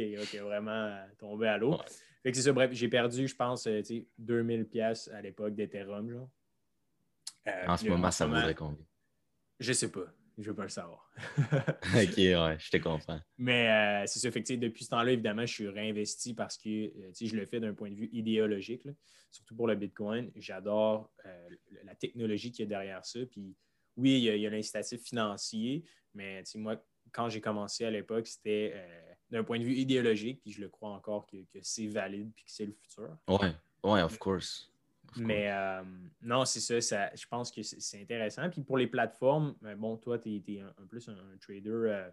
[0.00, 1.76] est vraiment euh, tombé à l'eau.
[2.24, 6.28] c'est ça, bref, j'ai perdu, je pense, 2000 euh, pièces à l'époque d'Ethereum.
[7.66, 8.84] En ce moment, ça vaudrait combien?
[9.60, 10.04] Je sais pas.
[10.38, 11.10] je veux pas le savoir.
[11.38, 13.20] ok, ouais, je te comprends.
[13.38, 16.68] Mais euh, c'est ça, fait que, depuis ce temps-là, évidemment, je suis réinvesti parce que
[16.68, 18.82] euh, je le fais d'un point de vue idéologique,
[19.30, 20.30] surtout pour le Bitcoin.
[20.36, 21.48] J'adore euh,
[21.84, 23.18] la technologie qui est derrière ça.
[23.30, 23.56] Puis
[23.96, 25.84] oui, il y a, l'incitatif financier,
[26.14, 26.80] mais moi,
[27.10, 28.74] quand j'ai commencé à l'époque, c'était
[29.30, 32.44] d'un point de vue idéologique, puis je le crois encore que, que c'est valide puis
[32.44, 33.16] que c'est le futur.
[33.26, 34.70] Ouais, ouais, of course.
[35.16, 35.82] Mais euh,
[36.22, 38.48] non, c'est ça, Je pense que c'est intéressant.
[38.50, 41.70] Puis pour les plateformes, ben bon, toi, tu es, un, plus un, trader.
[41.70, 42.08] Euh,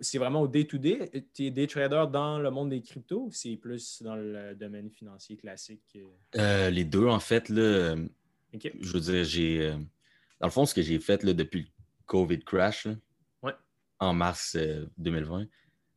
[0.00, 1.26] c'est vraiment au day-to-day.
[1.34, 4.90] Tu es day trader dans le monde des cryptos ou c'est plus dans le domaine
[4.90, 5.98] financier classique?
[6.36, 7.48] Euh, les deux, en fait.
[7.48, 7.96] Là,
[8.52, 9.70] Je veux dire, j'ai.
[10.38, 11.68] dans le fond, ce que j'ai fait là, depuis le
[12.06, 12.88] COVID crash,
[14.02, 14.56] en mars
[14.96, 15.46] 2020,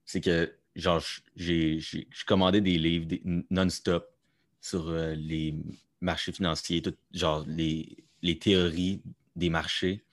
[0.04, 1.02] c'est que genre,
[1.36, 1.80] j'ai
[2.28, 3.08] commandé des livres
[3.50, 4.13] non-stop
[4.64, 5.54] sur euh, les
[6.00, 9.02] marchés financiers, tout, genre les, les théories
[9.36, 10.04] des marchés.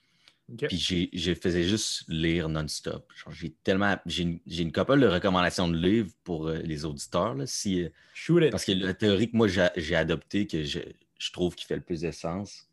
[0.67, 3.09] Puis je faisais juste lire non-stop.
[3.29, 3.95] J'ai tellement.
[4.05, 7.33] J'ai une, une couple de recommandations de livres pour euh, les auditeurs.
[7.35, 10.79] Là, si, euh, Parce que la théorie que moi j'ai adoptée, que je,
[11.17, 12.69] je, trouve qui fait le plus de sens,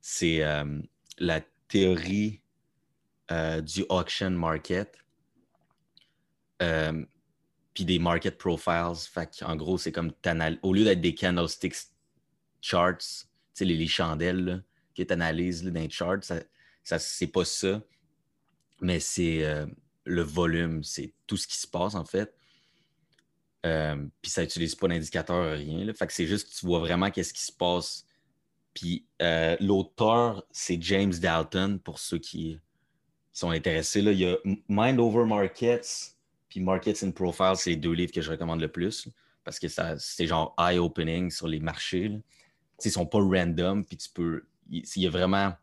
[0.00, 0.42] c'est
[1.18, 2.40] la théorie
[3.62, 4.98] du auction market
[7.76, 8.94] puis des market profiles.
[9.12, 10.10] Fait en gros, c'est comme
[10.62, 11.76] au lieu d'être des candlesticks
[12.62, 14.64] charts, tu sais, les, chandelles
[14.96, 17.82] que tu analyses dans les charts, ça, c'est pas ça.
[18.80, 19.66] Mais c'est euh,
[20.04, 22.34] le volume, c'est tout ce qui se passe en fait.
[23.66, 25.92] Euh, puis ça n'utilise pas d'indicateur, rien.
[25.92, 28.06] Fait que c'est juste que tu vois vraiment qu'est-ce qui se passe.
[28.72, 32.58] Puis euh, l'auteur, c'est James Dalton, pour ceux qui
[33.34, 34.00] sont intéressés.
[34.00, 34.12] Là.
[34.12, 34.36] Il y a
[34.66, 36.15] Mind Over Markets
[36.48, 39.08] puis Markets and Profiles, c'est les deux livres que je recommande le plus
[39.46, 42.06] parce que c'est genre eye-opening sur les marchés.
[42.06, 44.44] Ils ne sont pas random, puis tu peux.
[44.68, 45.54] Il, y a vraiment.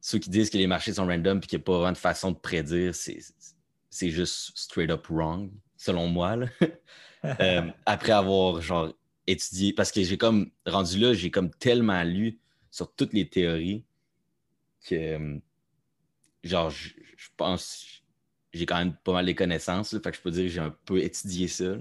[0.00, 1.98] Ceux qui disent que les marchés sont random puis qu'il n'y a pas vraiment de
[1.98, 6.36] façon de prédire, c'est juste straight up wrong, selon moi.
[7.40, 8.92] Euh, après avoir genre
[9.26, 12.38] étudié, parce que j'ai comme rendu là, j'ai comme tellement lu
[12.70, 13.82] sur toutes les théories
[14.86, 15.40] que
[16.42, 16.92] genre je
[17.38, 18.03] pense
[18.54, 19.90] j'ai quand même pas mal de connaissances.
[19.90, 21.76] fait que je peux dire que j'ai un peu étudié ça.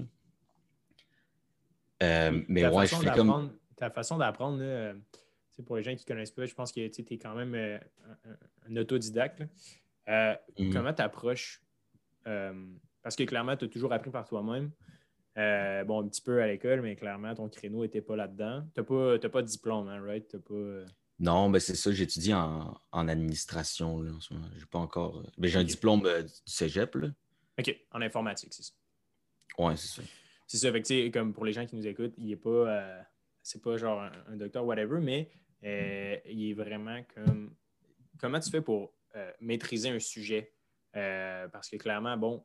[2.01, 3.53] Euh, mais ouais, je fais comme.
[3.75, 4.93] Ta façon d'apprendre, euh,
[5.65, 7.77] pour les gens qui ne connaissent pas, je pense que tu es quand même euh,
[8.69, 9.43] un, autodidacte.
[10.07, 10.73] Mhm.
[10.73, 11.61] Comment tu approches
[12.23, 14.71] Parce que clairement, tu as toujours appris par toi-même.
[15.85, 18.63] bon, un petit peu à l'école, mais clairement, ton créneau n'était pas là-dedans.
[18.73, 20.37] Tu n'as pas, pas, de diplôme, hein, right?
[20.37, 20.85] pas,
[21.19, 24.47] non, ben c'est ça, j'étudie en, en administration là, en ce moment.
[24.57, 25.19] J'ai pas encore.
[25.19, 26.95] Euh, ben, j'ai un diplôme euh, du Cégep.
[26.95, 27.09] Là.
[27.59, 28.73] OK, en informatique, c'est ça.
[29.57, 30.01] Oui, c'est ça.
[30.47, 32.49] C'est ça, fait comme pour les gens qui nous écoutent, il est pas.
[32.49, 33.01] Euh,
[33.41, 35.29] c'est pas genre un, docteur, whatever, mais
[35.61, 37.55] il est vraiment comme.
[38.19, 38.93] Comment tu fais pour
[39.39, 40.53] maîtriser un sujet?
[40.93, 42.43] parce que clairement, bon,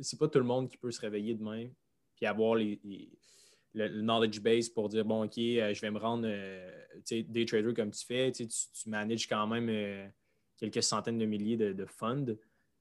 [0.00, 1.66] c'est pas tout le monde qui peut se réveiller demain
[2.14, 2.78] puis avoir les
[3.76, 6.70] le, knowledge base pour dire bon, OK, euh, je vais me rendre euh,
[7.10, 8.32] des traders comme tu fais.
[8.32, 10.06] Tu, tu, manages quand même euh,
[10.56, 12.36] quelques centaines de milliers de, funds.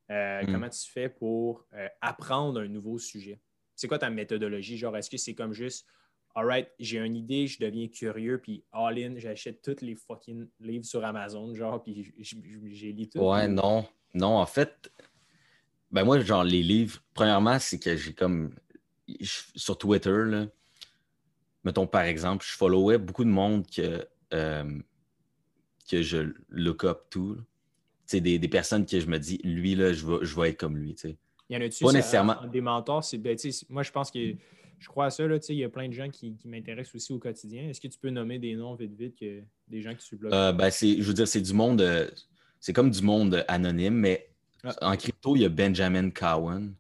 [0.10, 0.46] Mm.
[0.52, 1.66] Comment tu fais pour
[2.02, 3.40] apprendre un nouveau sujet?
[3.76, 4.78] C'est quoi ta méthodologie?
[4.78, 5.86] Genre, est-ce que c'est comme juste
[6.38, 11.04] Alright, j'ai une idée, je deviens curieux, puis all-in, j'achète tous les fucking livres sur
[11.06, 13.20] Amazon, genre, puis j'ai lu tout.
[13.20, 13.88] Ouais, non.
[14.14, 14.92] Non, en fait,
[15.92, 18.54] ben moi, genre, les livres, premièrement, c'est que j'ai comme.
[19.24, 20.48] sur Twitter, là,
[21.66, 24.80] mettons par exemple, je followais beaucoup de monde que, euh,
[25.90, 27.38] que je look up to.
[28.12, 30.78] Des, des personnes que je me dis, lui, là, je vais, je vais être comme
[30.78, 30.96] lui.
[31.04, 31.16] Il
[31.50, 32.36] y en a-tu Pas nécessairement.
[32.46, 33.04] des mentors?
[33.18, 33.36] Ben,
[33.68, 34.36] moi, je pense que
[34.78, 35.26] je crois à ça.
[35.28, 37.68] Là, il y a plein de gens qui, qui m'intéressent aussi au quotidien.
[37.68, 40.52] Est-ce que tu peux nommer des noms vite, vite, que, des gens qui suivent euh,
[40.52, 41.82] ben, Je veux dire, c'est du monde.
[41.82, 42.08] Euh,
[42.60, 44.30] c'est comme du monde anonyme, mais
[44.64, 44.92] ah.
[44.92, 46.76] en crypto, il y a Benjamin Cowan.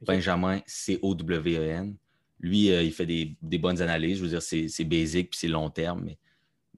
[0.00, 1.96] Benjamin, C-O-W-E-N.
[2.40, 4.18] Lui, euh, il fait des, bonnes analyses.
[4.18, 6.04] Je veux dire, c'est basique puis c'est long terme,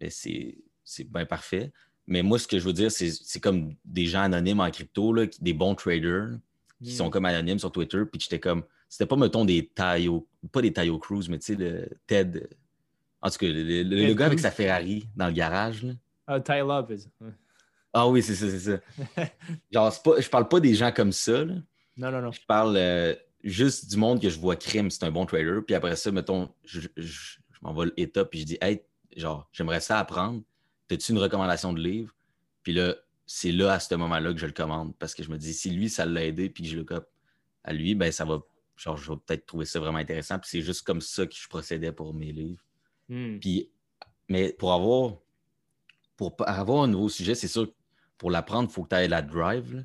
[0.01, 0.57] mais, c'est
[1.05, 1.73] bien parfait.
[2.07, 5.27] Mais moi, ce que je veux dire, c'est comme des gens anonymes en crypto, là,
[5.40, 6.31] des bons traders
[6.83, 7.11] qui sont mm.
[7.11, 8.03] comme anonymes sur Twitter.
[8.11, 11.55] Puis j'étais comme, c'était pas, mettons, des Tayo, pas des Tayo Cruz, mais tu sais,
[11.55, 12.49] le Ted.
[13.23, 15.85] En tout cas, le, gars avec sa Ferrari dans le garage.
[15.85, 15.92] Là.
[16.27, 17.07] Ah, Ty Lopez.
[17.92, 19.27] Ah oui, c'est ça, c'est ça.
[19.70, 21.44] Genre, pas, je parle pas des gens comme ça.
[21.44, 21.55] Là.
[21.96, 22.33] Non, non, non.
[22.33, 22.77] Je parle.
[22.77, 25.61] Euh, juste du monde que je vois crime, c'est un bon trader.
[25.66, 28.83] Puis après ça, mettons, je, je, m'en vais l'état, puis je dis, hey,
[29.16, 30.42] genre, j'aimerais ça apprendre.
[30.90, 32.14] As-tu une recommandation de livre?
[32.62, 34.94] Puis là, c'est là, à ce moment-là, que je le commande.
[34.98, 37.09] Parce que je me dis, si lui, ça l'a aidé, puis que je le cope
[37.62, 38.40] à lui, ben ça va,
[38.76, 40.38] genre, je vais peut-être trouver ça vraiment intéressant.
[40.38, 42.64] Puis c'est juste comme ça que je procédais pour mes livres.
[43.09, 43.38] Hmm.
[43.38, 43.70] Puis,
[44.29, 45.16] mais pour avoir,
[46.16, 47.72] pour avoir un nouveau sujet, c'est sûr,
[48.18, 49.76] pour l'apprendre, il faut que tu aies la drive.
[49.76, 49.83] Là.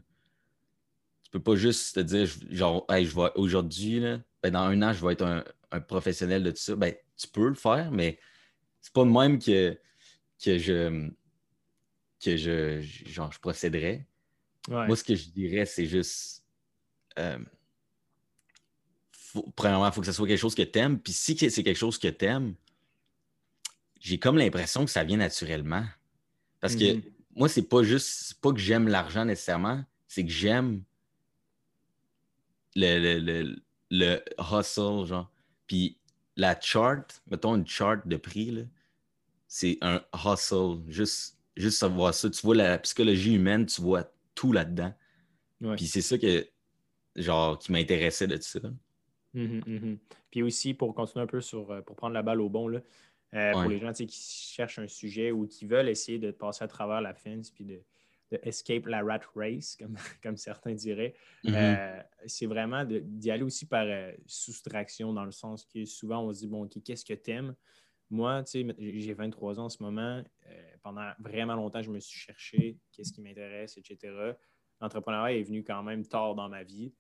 [1.36, 4.00] Peux pas juste te dire, genre, hey, je vais aujourd'hui,
[4.42, 6.78] ben, dans un an, je vais être un, professionnel de tout ça.
[6.78, 8.18] Ben, tu peux le faire, mais
[8.80, 9.78] c'est pas le même que,
[10.42, 11.10] que je
[12.24, 14.08] que je, genre, je procéderais.
[14.70, 16.46] Moi, ce que je dirais, c'est juste.
[17.20, 17.38] Euh,
[19.58, 20.98] premièrement, il faut que ce soit quelque chose que tu aimes.
[21.02, 22.56] Puis si c'est quelque chose que tu aimes,
[24.00, 25.84] j'ai comme l'impression que ça vient naturellement.
[26.62, 27.04] Parce que mhm.
[27.36, 30.82] moi, c'est pas juste pas que j'aime l'argent nécessairement, c'est que j'aime
[32.76, 33.56] le, le,
[33.92, 35.32] le, hustle, genre.
[35.68, 35.98] Puis
[36.36, 38.68] la chart, mettons une chart de prix,
[39.48, 40.82] c'est un hustle.
[40.88, 42.30] Juste, juste savoir ça.
[42.30, 44.94] Tu vois la psychologie humaine, tu vois tout là-dedans.
[45.76, 46.48] Puis c'est ça que,
[47.16, 48.60] genre, qui m'intéressait de tout ça.
[49.34, 49.98] Mhm, mhm.
[50.32, 52.82] Puis aussi, pour continuer un peu sur, euh, pour prendre la balle au bon, là,
[53.34, 56.68] euh, pour les gens qui cherchent un sujet ou qui veulent essayer de passer à
[56.68, 57.82] travers la fence puis de,
[58.44, 61.54] escape la rat race, comme, comme certains diraient, mhm.
[61.56, 63.88] euh, c'est vraiment d'y aller aussi par
[64.26, 67.56] soustraction, dans le sens que souvent on se dit, bon, qu'est-ce que t'aimes?
[68.10, 68.44] Moi,
[68.78, 70.24] j'ai 23 ans en ce moment.
[70.84, 74.34] pendant vraiment longtemps, je me suis cherché qu'est-ce qui m'intéresse, etc.
[74.80, 76.94] L'entrepreneuriat est venu quand même tard dans ma vie.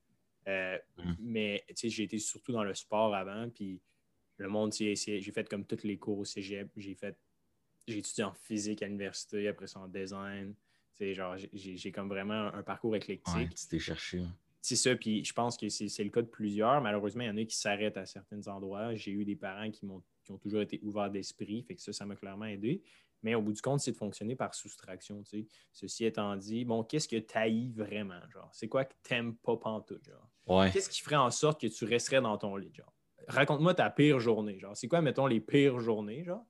[0.48, 1.14] Euh, mm.
[1.20, 3.82] Mais j'ai été surtout dans le sport avant, puis
[4.38, 6.70] le monde, j'ai fait comme tous les cours au cégep.
[6.76, 7.18] J'ai fait,
[7.88, 10.54] j'ai étudié en physique à l'université, après ça en design.
[11.00, 13.36] Genre, j'ai comme vraiment un, parcours éclectique.
[13.36, 14.24] Ouais, tu t'es cherché.
[14.62, 16.82] C'est ça, puis je pense que c'est le cas de plusieurs.
[16.82, 18.96] Malheureusement, il y en a qui s'arrêtent à certains endroits.
[18.96, 21.94] J'ai eu des parents qui, ont, qui ont toujours été ouverts d'esprit, fait que ça,
[21.94, 22.82] ça m'a clairement aidé.
[23.26, 25.24] Mais au bout du compte, c'est de fonctionner par soustraction.
[25.72, 28.22] Ceci étant dit, bon, qu'est-ce que tu vraiment?
[28.30, 28.50] Genre?
[28.54, 30.04] C'est quoi que tu n'aimes pas pantoute?
[30.06, 30.72] Genre?
[30.72, 32.74] Qu'est-ce qui ferait en sorte que tu resterais dans ton lit?
[32.74, 32.94] Genre?
[33.28, 34.60] Raconte-moi ta pire journée.
[34.60, 34.78] Genre.
[34.78, 36.24] C'est quoi, mettons, les pires journées?
[36.24, 36.46] Genre?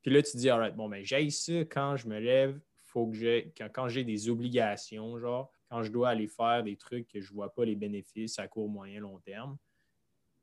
[0.00, 2.58] Puis là, tu te dis, alright, bon, ben, j'aille ça quand je me lève,
[2.96, 7.06] faut que j'ai, quand, j'ai des obligations, genre, quand je dois aller faire des trucs
[7.08, 9.58] que je ne vois pas les bénéfices à court, moyen, long terme.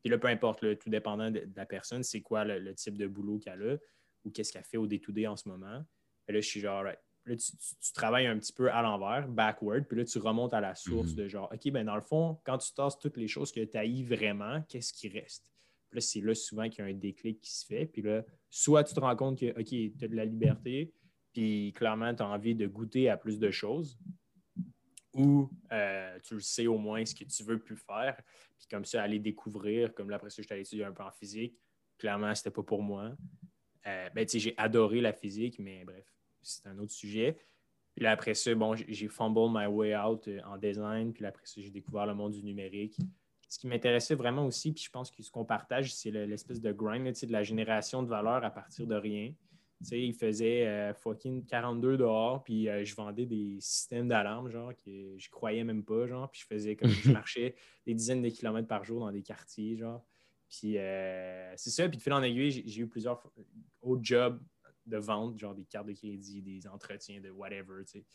[0.04, 3.40] Puis là, peu importe, tout dépendant de, la personne, c'est quoi le, type de boulot
[3.40, 3.78] qu'elle a
[4.24, 5.84] ou qu'est-ce qu'elle fait au day-to-day en ce moment.
[6.28, 7.00] Et là, je suis genre, right.
[7.26, 10.76] Là, tu, travailles un petit peu à l'envers, backward, puis là, tu remontes à la
[10.76, 11.16] source mhm.
[11.16, 13.78] de genre, OK, ben dans le fond, quand tu tasses toutes les choses que tu
[13.78, 15.50] haïs vraiment, qu'est-ce qui reste?
[15.90, 17.88] Puis là, c'est là souvent qu'il y a un déclic qui se fait.
[17.88, 20.94] Puis là, soit tu te rends compte que, OK, tu as de la liberté,
[21.34, 24.00] puis clairement, tu as envie de goûter à plus de choses,
[25.14, 28.16] ou euh, tu le sais au moins ce que tu veux plus faire,
[28.58, 31.12] puis comme ça, aller découvrir, comme là, après ça, je t'ai étudié un peu en
[31.12, 31.58] physique,
[31.98, 33.12] clairement, c'était pas pour moi.
[33.86, 36.06] Euh, ben, j'ai adoré la physique, mais bref,
[36.42, 37.38] c'est un autre sujet.
[37.96, 41.14] Puis là, après ça, bon, j'ai fumbled my way out euh, en design.
[41.14, 42.98] Puis après ça, j'ai découvert le monde du numérique.
[43.48, 46.72] Ce qui m'intéressait vraiment aussi, puis je pense que ce qu'on partage, c'est l'espèce de
[46.72, 49.32] grind, de la génération de valeur à partir de rien.
[49.86, 55.16] Sais, il faisait euh, fucking 42 dehors, puis je vendais des systèmes d'alarme, genre, que
[55.18, 58.68] je croyais même pas, genre, puis je faisais comme je marchais des dizaines de kilomètres
[58.68, 60.04] par jour dans des quartiers, genre.
[60.54, 61.90] Puis euh, c'est ça.
[61.90, 63.24] Puis de fil en aiguille, j'ai eu plusieurs
[63.82, 64.40] autres jobs
[64.86, 68.06] de vente, genre des cartes de crédit, des entretiens, de whatever, tu sais.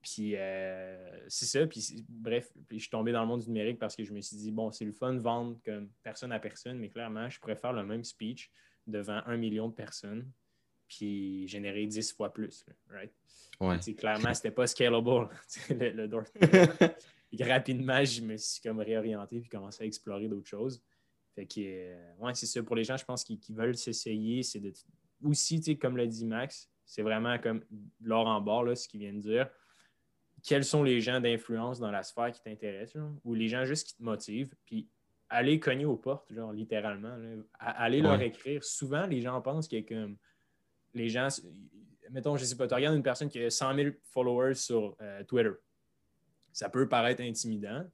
[0.00, 1.66] Puis euh, c'est ça.
[1.66, 4.20] Puis bref, puis je suis tombé dans le monde du numérique parce que je me
[4.20, 7.38] suis dit, bon, c'est le fun de vendre comme personne à personne, mais clairement, je
[7.54, 8.50] faire le même speech
[8.86, 10.30] devant un million de personnes,
[10.88, 13.12] puis générer dix fois plus, right?
[13.60, 13.78] Ouais.
[13.94, 15.28] Clairement, c'était pas scalable,
[15.70, 16.24] le, le door.
[17.44, 20.82] rapidement, je me suis comme réorienté puis commencé à explorer d'autres choses.
[21.34, 22.62] Fait que, euh, ouais, c'est ça.
[22.62, 24.72] Pour les gens, je pense, qui, veulent s'essayer, c'est de.
[25.22, 27.62] Aussi, comme l'a dit Max, c'est vraiment comme
[28.00, 29.50] l'or en bord, là, ce qu'il vient de dire.
[30.42, 33.96] Quels sont les gens d'influence dans la sphère qui t'intéressent, ou les gens juste qui
[33.96, 34.88] te motivent, puis
[35.28, 37.16] aller cogner aux portes, genre littéralement,
[37.58, 38.62] aller leur écrire.
[38.62, 40.16] Souvent, les gens pensent que comme
[40.96, 41.28] les gens,
[42.10, 45.22] mettons, je sais pas, tu regardes une personne qui a 100 000 followers sur euh,
[45.24, 45.52] Twitter.
[46.52, 47.84] Ça peut paraître intimidant,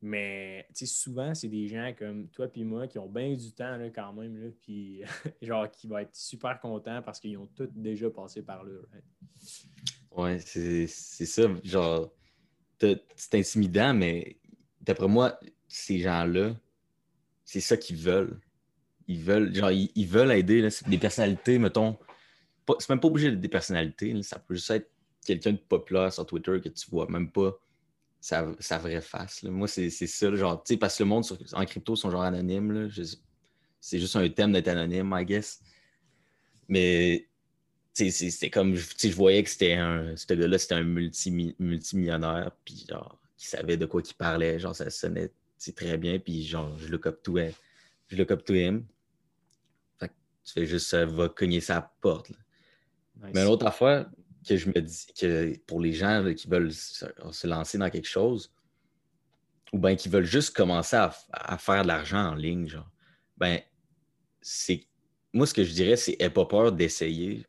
[0.00, 3.90] mais souvent, c'est des gens comme toi et moi qui ont bien du temps là,
[3.90, 5.02] quand même, là, puis
[5.42, 8.80] genre qui vont être super contents parce qu'ils ont tous déjà passé par là.
[10.12, 11.42] Ouais, c'est ça.
[11.62, 12.10] Genre,
[12.80, 14.38] c'est intimidant, mais
[14.80, 16.54] d'après moi, ces gens-là,
[17.44, 18.40] c'est ça qu'ils veulent.
[19.06, 20.68] Ils veulent, genre, ils, veulent aider.
[20.70, 21.96] C'est des personnalités, mettons.
[22.78, 24.22] C'est même pas obligé d'être des personnalités.
[24.22, 24.90] Ça peut juste être
[25.24, 27.58] quelqu'un de populaire sur Twitter que tu vois même pas
[28.20, 29.42] sa, vraie face.
[29.44, 32.90] Moi, c'est ça, genre, tu parce que le monde en crypto sont genre anonymes.
[33.80, 35.60] C'est juste un thème d'être anonyme, I guess.
[36.68, 37.28] Mais
[37.94, 43.18] c'était comme, je voyais que c'était un, ce gars-là, c'était un multi, multimillionnaire, puis genre,
[43.36, 45.32] qui savait de quoi il parlait, genre, ça sonnait
[45.74, 47.52] très bien, puis genre, je look up to him.
[48.08, 48.84] Je look up to him.
[49.98, 50.14] Fait que
[50.44, 52.30] tu fais juste, ça va cogner sa porte.
[53.34, 54.08] Mais l'autre affaire
[54.46, 58.52] que je me dis que pour les gens qui veulent se, lancer dans quelque chose,
[59.72, 62.90] ou bien qui veulent juste commencer à, faire de l'argent en ligne, genre,
[63.36, 63.60] ben,
[64.40, 64.86] c'est.
[65.32, 67.44] Moi, ce que je dirais, c'est n'aie pas peur d'essayer.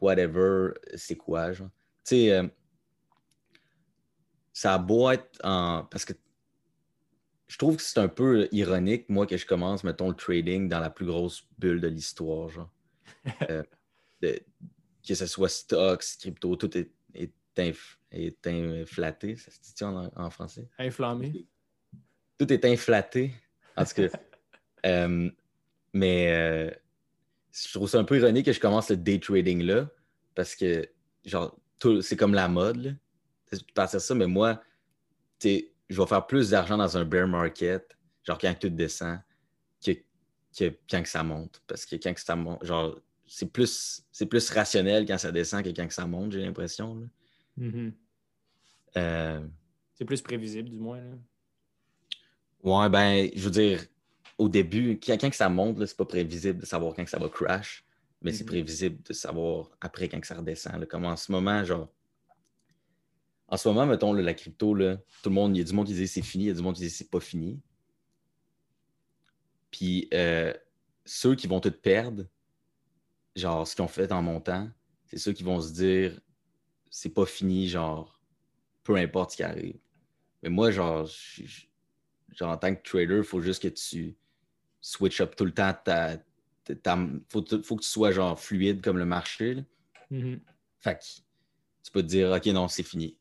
[0.00, 1.70] Whatever, c'est quoi, genre.
[2.04, 2.46] Tu sais, euh,
[4.52, 5.84] ça a beau être en.
[5.90, 6.12] Parce que
[7.48, 10.80] je trouve que c'est un peu ironique, moi, que je commence, mettons, le trading dans
[10.80, 12.70] la plus grosse bulle de l'histoire, genre.
[13.50, 13.62] Euh,
[14.20, 19.36] que ce soit stocks, crypto, tout est, est, inflaté.
[19.36, 20.68] Ça se dit en, en français?
[20.78, 21.46] Inflammé.
[22.38, 23.34] Tout est inflaté.
[23.76, 24.08] En tout cas.
[24.84, 25.28] Euh,
[25.94, 26.70] mais euh,
[27.50, 29.88] je trouve ça un peu ironique que je commence le day trading là,
[30.34, 30.88] parce que,
[31.24, 31.58] genre,
[32.02, 32.96] c'est comme la mode.
[33.74, 34.62] Partir ça, mais moi,
[35.42, 39.18] je vais faire plus d'argent dans un bear market, genre quand tout descend,
[39.84, 39.92] que,
[40.56, 41.60] que quand que ça monte.
[41.66, 42.96] Parce que quand que ça monte, genre,
[43.26, 47.08] c'est plus, plus rationnel quand ça descend que quand ça monte, j'ai l'impression.
[47.58, 47.92] Mm-hmm.
[48.96, 49.46] Euh,
[49.94, 51.00] c'est plus prévisible, du moins.
[51.00, 51.16] Là.
[52.62, 53.84] Ouais, ben, je veux dire,
[54.38, 57.84] au début, quand, quand ça monte, c'est pas prévisible de savoir quand ça va crash,
[58.22, 58.46] mais c'est mm-hmm.
[58.46, 60.86] prévisible de savoir après quand ça redescend.
[60.86, 61.88] Comme en ce moment, genre,
[63.48, 65.86] en ce moment, mettons, la crypto, là, tout le monde, il y a du monde
[65.86, 67.60] qui dit c'est fini, il y a du monde qui dit c'est pas fini.
[69.70, 70.52] Puis euh,
[71.04, 72.24] ceux qui vont tout perdre,
[73.36, 74.68] genre, ce qu'ils ont fait en montant,
[75.04, 76.18] c'est ceux qui vont se dire,
[76.90, 78.20] c'est pas fini, genre,
[78.82, 79.78] peu importe ce qui arrive.
[80.42, 81.08] Mais moi, genre,
[82.32, 84.16] genre en tant que trader, il faut juste que tu
[84.80, 86.18] switch up tout le temps ta.
[87.28, 89.64] faut, faut, que tu sois genre fluide comme le marché.
[90.10, 90.40] Mm-hmm.
[90.78, 91.04] Fait que
[91.82, 93.16] tu peux te dire, OK, non, c'est fini.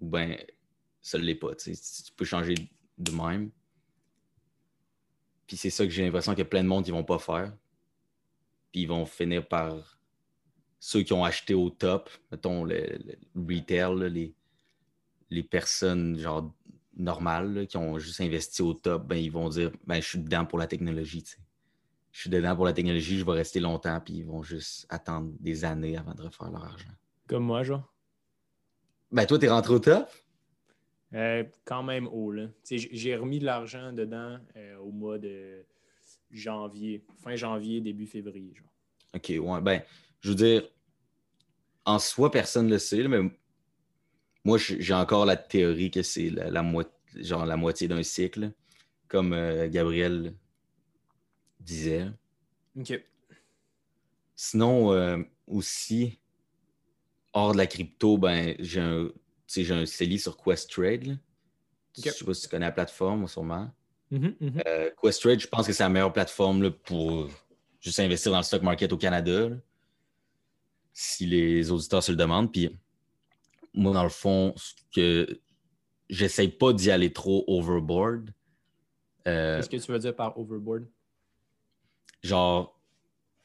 [0.00, 0.36] Ou bien,
[1.00, 1.54] ça ne l'est pas.
[1.54, 1.72] Tu
[2.16, 2.54] peux changer
[2.98, 3.50] de même.
[5.46, 7.04] Puis c'est ça que j'ai l'impression qu'il y a plein de monde qui ne vont
[7.04, 7.52] pas faire
[8.74, 10.00] puis ils vont finir par
[10.80, 12.98] ceux qui ont acheté au top, mettons le,
[13.36, 14.34] retail, les,
[15.30, 16.52] les personnes genre
[16.96, 20.44] normales qui ont juste investi au top, ben, ils vont dire ben, je suis dedans
[20.44, 21.22] pour la technologie.
[22.10, 25.32] Je suis dedans pour la technologie, je vais rester longtemps, puis ils vont juste attendre
[25.38, 26.90] des années avant de refaire leur argent.
[27.28, 27.94] Comme moi, genre.
[29.12, 30.08] Ben toi, t'es rentré au top?
[31.12, 32.48] Euh, quand même haut, là.
[32.68, 35.64] J'ai remis de l'argent dedans euh, au mois de
[36.34, 38.52] janvier, fin janvier, début février.
[38.54, 38.66] Genre.
[39.14, 39.60] OK, ouais.
[39.60, 39.82] Ben,
[40.20, 40.68] je veux dire,
[41.84, 43.30] en soi, personne ne le sait, mais
[44.44, 46.62] moi, j'ai encore la théorie que c'est la,
[47.16, 48.52] genre la moitié d'un cycle,
[49.08, 50.34] comme euh, Gabriel
[51.60, 52.06] disait.
[52.76, 53.00] OK.
[54.34, 56.18] Sinon, euh, aussi,
[57.32, 59.08] hors de la crypto, ben, j'ai un,
[59.70, 61.18] un CELI sur Questrade.
[61.96, 63.70] Je ne sais pas si tu connais la plateforme, sûrement.
[64.14, 64.62] Mm-hmm, mm-hmm.
[64.66, 67.28] Euh, Questrade, je pense que c'est la meilleure plateforme pour
[67.80, 69.50] juste investir dans le stock market au Canada,
[70.92, 72.52] si les auditeurs se le demandent.
[72.52, 72.70] Puis
[73.72, 75.40] moi, dans le fond, ce que
[76.08, 78.30] j'essaye pas d'y aller trop overboard.
[79.26, 80.86] Euh, Qu'est-ce que tu veux dire par overboard?
[82.22, 82.80] Genre,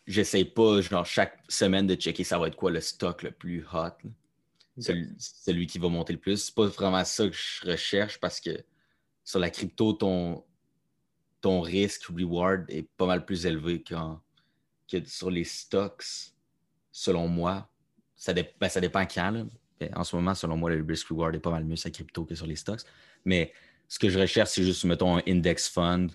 [0.06, 3.66] j'essaye pas, genre, chaque semaine de checker ça va être quoi le stock le plus
[3.74, 4.08] hot.
[4.78, 6.38] Celui, qui va monter le plus.
[6.38, 8.52] C'est pas vraiment ça que je recherche parce que
[9.26, 10.46] sur la crypto, ton,
[11.42, 13.96] ton risque reward est pas mal plus élevé que
[15.06, 16.04] sur les stocks,
[16.92, 17.70] selon moi,
[18.16, 19.48] ça, ben, ça dépend quand.
[19.96, 22.26] En ce moment, selon moi, le risk reward est pas mal mieux sur la crypto
[22.26, 22.82] que sur les stocks.
[23.24, 23.54] Mais
[23.88, 26.10] ce que je recherche, c'est juste, mettons, un index fund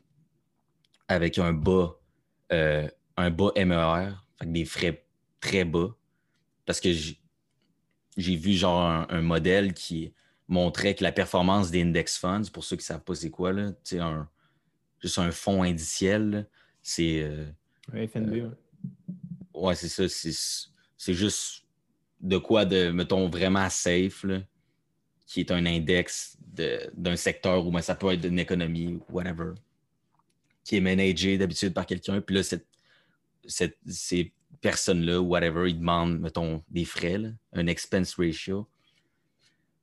[1.09, 1.99] avec un bas,
[2.53, 5.07] euh, un bas MER, des frais
[5.41, 5.97] très bas.
[6.67, 10.13] Parce que j'ai vu genre un, modèle qui
[10.49, 13.53] montrait que la performance des index funds, pour ceux qui ne savent pas c'est quoi,
[13.53, 14.29] là, un,
[15.05, 16.49] juste un fonds indiciel,
[16.83, 17.23] c'est.
[17.23, 17.45] Euh,
[18.07, 18.51] FNB,
[19.53, 20.09] Ouais, c'est ça.
[20.97, 21.65] C'est juste
[22.21, 24.25] de quoi de, mettons, vraiment safe,
[25.27, 26.39] qui est un index
[26.95, 29.53] d'un secteur ou ben, ça peut être d'une économie ou whatever,
[30.65, 32.21] qui est managé d'habitude par quelqu'un.
[32.21, 32.67] Puis là, cette,
[33.87, 37.21] ces personnes-là, whatever, ils demandent, mettons, des frais,
[37.53, 38.67] un expense ratio.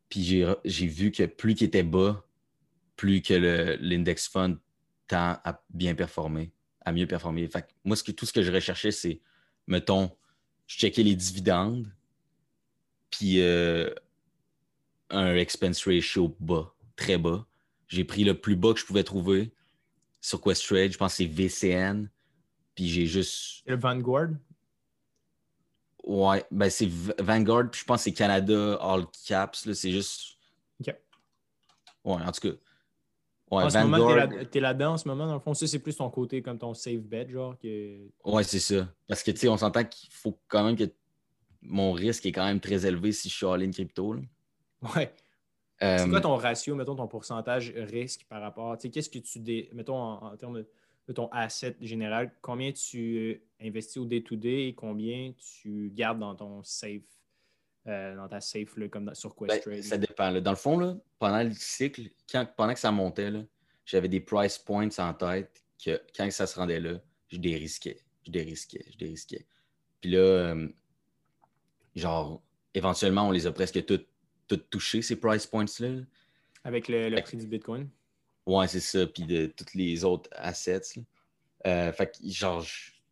[0.09, 2.25] Puis j'ai vu que plus qu'il était bas,
[2.95, 4.57] plus que l'index fund
[5.11, 6.53] tend à bien performer,
[6.85, 7.45] à mieux performer.
[7.49, 9.19] Fait moi, ce que, tout ce que je recherchais, c'est
[9.67, 10.09] mettons,
[10.67, 11.93] je checkais les dividendes,
[13.09, 13.93] puis euh,
[15.09, 17.45] un expense ratio bas, très bas.
[17.89, 19.51] J'ai pris le plus bas que je pouvais trouver
[20.21, 22.07] sur Questrade, je pense que c'est VCN,
[22.73, 23.67] puis j'ai juste.
[23.67, 24.29] Le Vanguard?
[26.05, 26.87] Ouais, ben c'est
[27.19, 30.37] Vanguard, puis je pense que c'est Canada All Caps, c'est juste.
[30.79, 30.95] OK.
[32.05, 32.55] Ouais, en tout cas
[33.51, 35.27] en ce moment, tu es là-dedans en ce moment.
[35.27, 37.57] Dans le fond, ça, c'est plus ton côté comme ton safe bet, genre.
[37.59, 38.09] Que...
[38.23, 38.87] Ouais, c'est ça.
[39.07, 40.85] Parce que, tu sais, on s'entend qu'il faut quand même que
[41.61, 44.15] mon risque est quand même très élevé si je suis all-in crypto.
[44.95, 45.13] Ouais.
[45.79, 49.39] c'est quoi ton ratio, mettons, ton pourcentage risque par rapport, tu sais, qu'est-ce que tu,
[49.39, 49.69] dé...
[49.73, 50.63] mettons, en, termes
[51.07, 56.63] de, ton asset général, combien tu investis au day-to-day et combien tu gardes dans ton
[56.63, 57.01] safe,
[57.85, 59.75] dans ta safe, comme sur Questrade?
[59.75, 60.31] Ben, ça dépend.
[60.39, 62.09] Dans le fond, là, pendant le cycle,
[62.55, 63.31] pendant que ça montait,
[63.85, 68.31] j'avais des price points en tête que quand ça se rendait là, je dérisquais, je
[68.31, 69.45] dérisquais, je dérisquais.
[69.99, 70.67] Puis là, euh,
[71.95, 72.41] genre,
[72.73, 74.07] éventuellement, on les a presque toutes,
[74.47, 76.01] toutes touchées, ces price points-là.
[76.63, 77.89] Avec le, prix du Bitcoin?
[78.45, 79.07] Ouais, c'est ça.
[79.07, 80.99] Puis de tous les autres assets.
[81.65, 82.65] Euh, fait que, genre,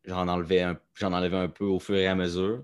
[0.05, 2.63] j'en enlevais, un, enlevais un peu au fur et à mesure.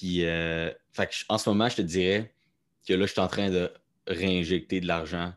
[0.00, 2.32] Puis, euh, fait que, en ce moment, je te dirais
[2.88, 3.70] que là, je suis en train de
[4.06, 5.34] réinjecter de l'argent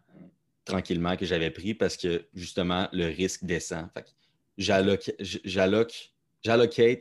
[0.63, 3.89] tranquillement que j'avais pris parce que, justement, le risque descend.
[3.93, 4.09] Fait que
[4.57, 5.19] j'allocate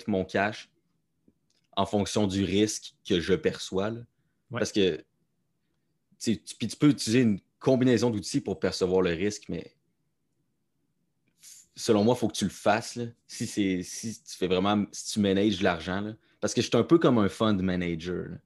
[0.09, 0.71] mon cash
[1.77, 3.93] en fonction du risque que je perçois.
[4.51, 5.05] Parce que
[6.19, 9.73] tu, tu peux utiliser une combinaison d'outils pour percevoir le risque, mais
[11.77, 12.99] selon moi, il faut que tu le fasses.
[13.29, 16.13] Si, si tu fais vraiment, si tu manages l'argent.
[16.43, 18.36] Parce que je suis un peu comme un fund manager.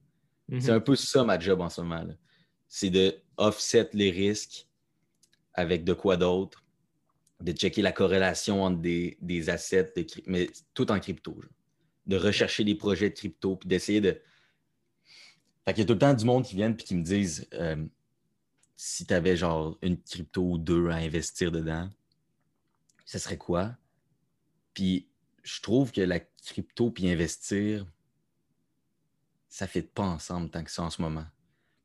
[0.61, 2.07] C'est un peu ça ma job en ce moment.
[2.69, 4.69] C'est de offset les risques
[5.55, 6.63] avec de quoi d'autre
[7.41, 9.93] de checker la corrélation entre des, assets,
[10.27, 11.39] mais tout en crypto.
[12.07, 14.21] De rechercher des projets de crypto, puis d'essayer de.
[15.65, 17.49] Fait qu'il y a tout le temps du monde qui vient et qui me disent
[17.55, 17.85] euh,
[18.77, 21.91] si tu avais genre une crypto ou deux à investir dedans,
[23.05, 23.77] ce serait quoi?
[24.73, 25.09] Puis
[25.43, 27.87] je trouve que la crypto puis investir,
[29.49, 31.27] ça ne fait pas ensemble tant que ça en ce moment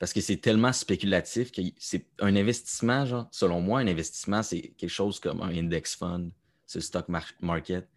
[0.01, 4.70] parce que c'est tellement spéculatif que c'est un investissement, genre, selon moi, un investissement, c'est
[4.76, 6.32] quelque chose comme un index fund,
[6.66, 7.05] ce stock
[7.39, 7.88] market.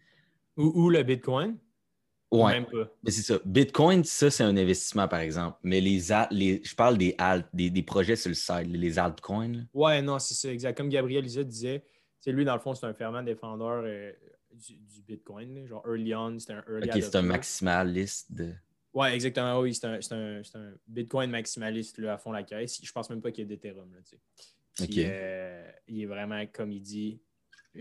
[0.55, 1.57] Ou, le Bitcoin?
[2.29, 2.63] Ouais.
[3.03, 3.39] Mais c'est ça.
[3.43, 5.57] Bitcoin, ça, c'est un investissement, par exemple.
[5.63, 5.99] Mais les,
[6.29, 9.65] les je parle des alt, des, projets sur le site, les altcoins.
[9.73, 10.77] Ouais, non, c'est ça, exact.
[10.77, 11.83] Comme Gabriel Lisa disait,
[12.27, 14.11] lui, dans le fond, c'est un fervent défendeur euh,
[14.55, 15.67] du, Bitcoin.
[15.67, 18.53] Genre, early on, c'est un early Ok, c'est un maximaliste de.
[18.93, 19.59] Oui, exactement.
[19.59, 22.79] Oui, c'est un, Bitcoin maximaliste là, à fond la caisse.
[22.81, 23.91] Je pense même pas qu'il y ait d'Ethereum.
[24.81, 27.21] Euh, il est vraiment, comme il dit,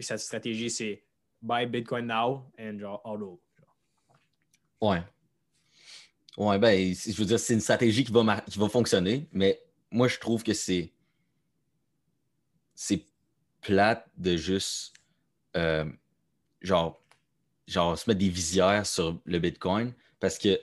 [0.00, 1.04] sa stratégie, c'est
[1.40, 3.38] buy Bitcoin now and genre all
[4.80, 5.02] Ouais.
[6.36, 10.08] Ouais, ben, je veux dire, c'est une stratégie qui va, qui va fonctionner, mais moi,
[10.08, 10.92] je trouve que c'est.
[12.74, 13.04] C'est
[13.60, 14.94] plate de juste.
[15.56, 15.84] Euh,
[16.64, 17.00] genre,
[17.68, 20.58] genre, se mettre des visières sur le Bitcoin parce que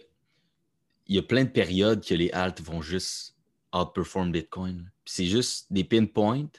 [1.08, 3.36] il y a plein de périodes que les alts vont juste
[3.74, 4.90] outperform Bitcoin.
[5.06, 6.50] C'est juste des pinpoints,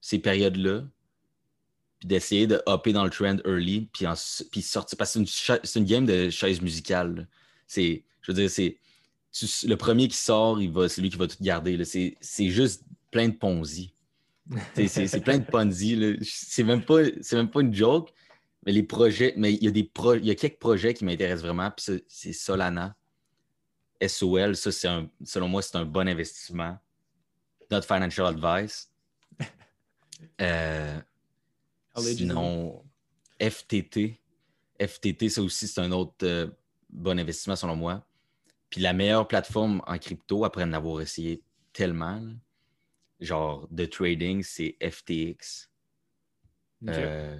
[0.00, 0.82] ces périodes-là,
[2.00, 4.06] puis d'essayer de hopper dans le trend early, puis,
[4.50, 4.98] puis sortir.
[4.98, 7.28] Parce que c'est une, game de chaise musicale.
[7.66, 8.76] C'est, je veux dire, c'est
[9.66, 11.82] le premier qui sort, il va, c'est lui qui va tout garder.
[11.84, 13.92] C'est juste plein de Ponzi.
[14.74, 16.18] c'est plein de Ponzi.
[16.22, 17.02] C'est même, pas,
[17.32, 18.12] même pas une joke,
[18.66, 21.44] mais les projets, mais il y a, des il y a quelques projets qui m'intéressent
[21.44, 22.96] vraiment, puis c'est Solana.
[24.06, 26.76] SOL, ça, c'est un, selon moi, c'est un bon investissement.
[27.70, 28.92] Not financial advice.
[30.40, 30.98] Euh,
[31.94, 32.82] sinon,
[33.38, 34.18] FTT.
[34.80, 36.48] FTT, ça aussi, c'est un autre euh,
[36.88, 38.06] bon investissement, selon moi.
[38.70, 41.42] Puis la meilleure plateforme en crypto, après en avoir essayé
[41.74, 42.22] tellement,
[43.20, 45.70] genre de trading, c'est FTX.
[46.88, 47.38] Euh,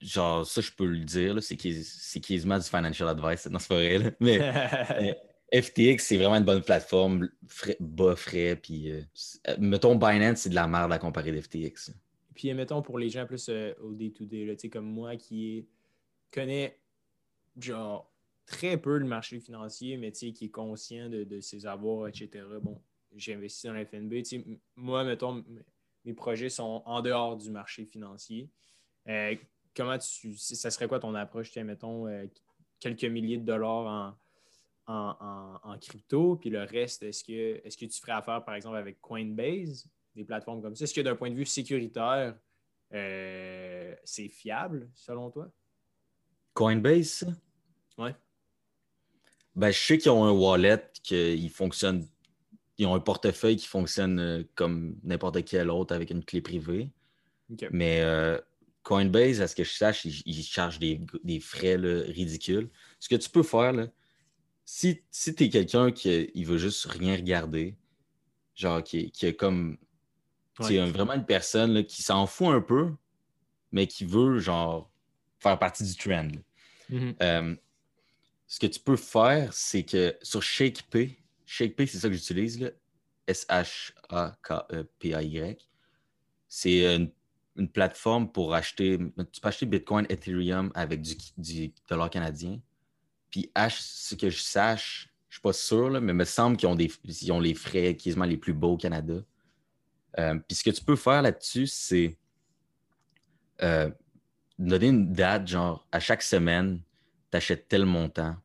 [0.00, 4.16] genre, ça, je peux le dire, c'est quasiment du financial advice, non, c'est pas vrai.
[4.20, 5.18] Mais
[5.52, 7.28] FTX, c'est vraiment une bonne plateforme,
[7.80, 9.02] bas frais, puis euh,
[9.58, 11.92] mettons Binance, c'est de la merde à comparer d'FTX.
[12.34, 15.66] Puis mettons pour les gens plus euh, au day-to-day, sais comme moi qui
[16.32, 16.78] connaît
[17.58, 18.12] genre
[18.46, 22.44] très peu le marché financier, mais qui est conscient de, ses avoirs, etc.
[22.62, 22.80] Bon,
[23.14, 24.14] j'ai investi dans la FNB.
[24.76, 25.44] Moi, mettons,
[26.04, 28.48] mes projets sont en dehors du marché financier.
[29.78, 30.36] Euh, comment tu.
[30.36, 32.26] Ça serait quoi ton approche, tiens, mettons, euh,
[32.80, 34.16] quelques milliers de dollars
[34.86, 39.00] en, crypto, puis le reste, est-ce que, est que tu ferais affaire, par exemple, avec
[39.00, 40.84] Coinbase, des plateformes comme ça?
[40.84, 42.36] Est-ce que d'un point de vue sécuritaire,
[42.94, 45.50] euh, c'est fiable, selon toi?
[46.54, 47.26] Coinbase?
[47.98, 48.14] Ouais.
[49.54, 52.06] Ben, je sais qu'ils ont un wallet, qu'ils fonctionnent,
[52.78, 56.90] ils ont un portefeuille qui fonctionne euh, comme n'importe quel autre avec une clé privée.
[57.70, 58.02] Mais
[58.82, 62.70] Coinbase, à ce que je sache, ils, chargent des, frais ridicules.
[63.00, 63.88] Ce que tu peux faire,
[64.64, 67.76] si, si tu es quelqu'un qui il veut juste rien regarder,
[68.54, 69.78] genre qui, qui est comme.
[70.60, 72.92] C'est vraiment une personne qui s'en fout un peu,
[73.70, 74.90] mais qui veut genre
[75.38, 76.28] faire partie du trend.
[76.90, 77.14] Mm-hmm.
[77.22, 77.54] Euh,
[78.48, 81.16] ce que tu peux faire, c'est que sur ShakePay,
[81.46, 82.72] ShakePay, c'est ça que j'utilise,
[83.28, 83.98] S-H-A-K-E-P-A-Y.
[86.48, 87.12] C'est une,
[87.66, 88.98] plateforme pour acheter.
[89.32, 91.02] Tu peux acheter Bitcoin, Ethereum avec
[91.36, 92.60] du, dollar canadien.
[93.30, 96.56] Puis H, ce que je sache, je ne suis pas sûr, mais il me semble
[96.56, 96.90] qu'ils ont, des,
[97.30, 99.22] ont les frais quasiment les plus beaux au Canada.
[100.18, 102.16] Euh, puis ce que tu peux faire là-dessus, c'est
[103.62, 103.90] euh,
[104.58, 106.80] donner une date, genre à chaque semaine,
[107.30, 108.36] tu achètes tel montant.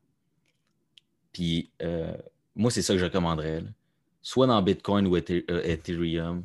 [1.32, 2.16] Puis euh,
[2.54, 3.64] moi, c'est ça que je recommanderais.
[4.22, 6.44] Soit dans Bitcoin ou Ethereum,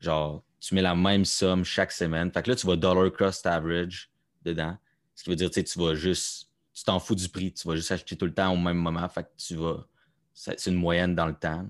[0.00, 2.30] genre tu mets la même somme chaque semaine.
[2.30, 4.08] Fait que là, tu vas dollar cost average
[4.44, 4.78] dedans.
[5.14, 7.76] Ce qui veut dire, tu tu vas juste tu t'en fous du prix, tu vas
[7.76, 9.06] juste acheter tout le temps au même moment.
[9.08, 9.84] Fait que tu vas.
[10.32, 11.66] C'est une moyenne dans le temps,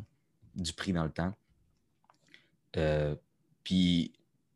[0.55, 1.35] du prix dans le temps.
[2.77, 3.17] Euh,
[3.65, 4.13] puis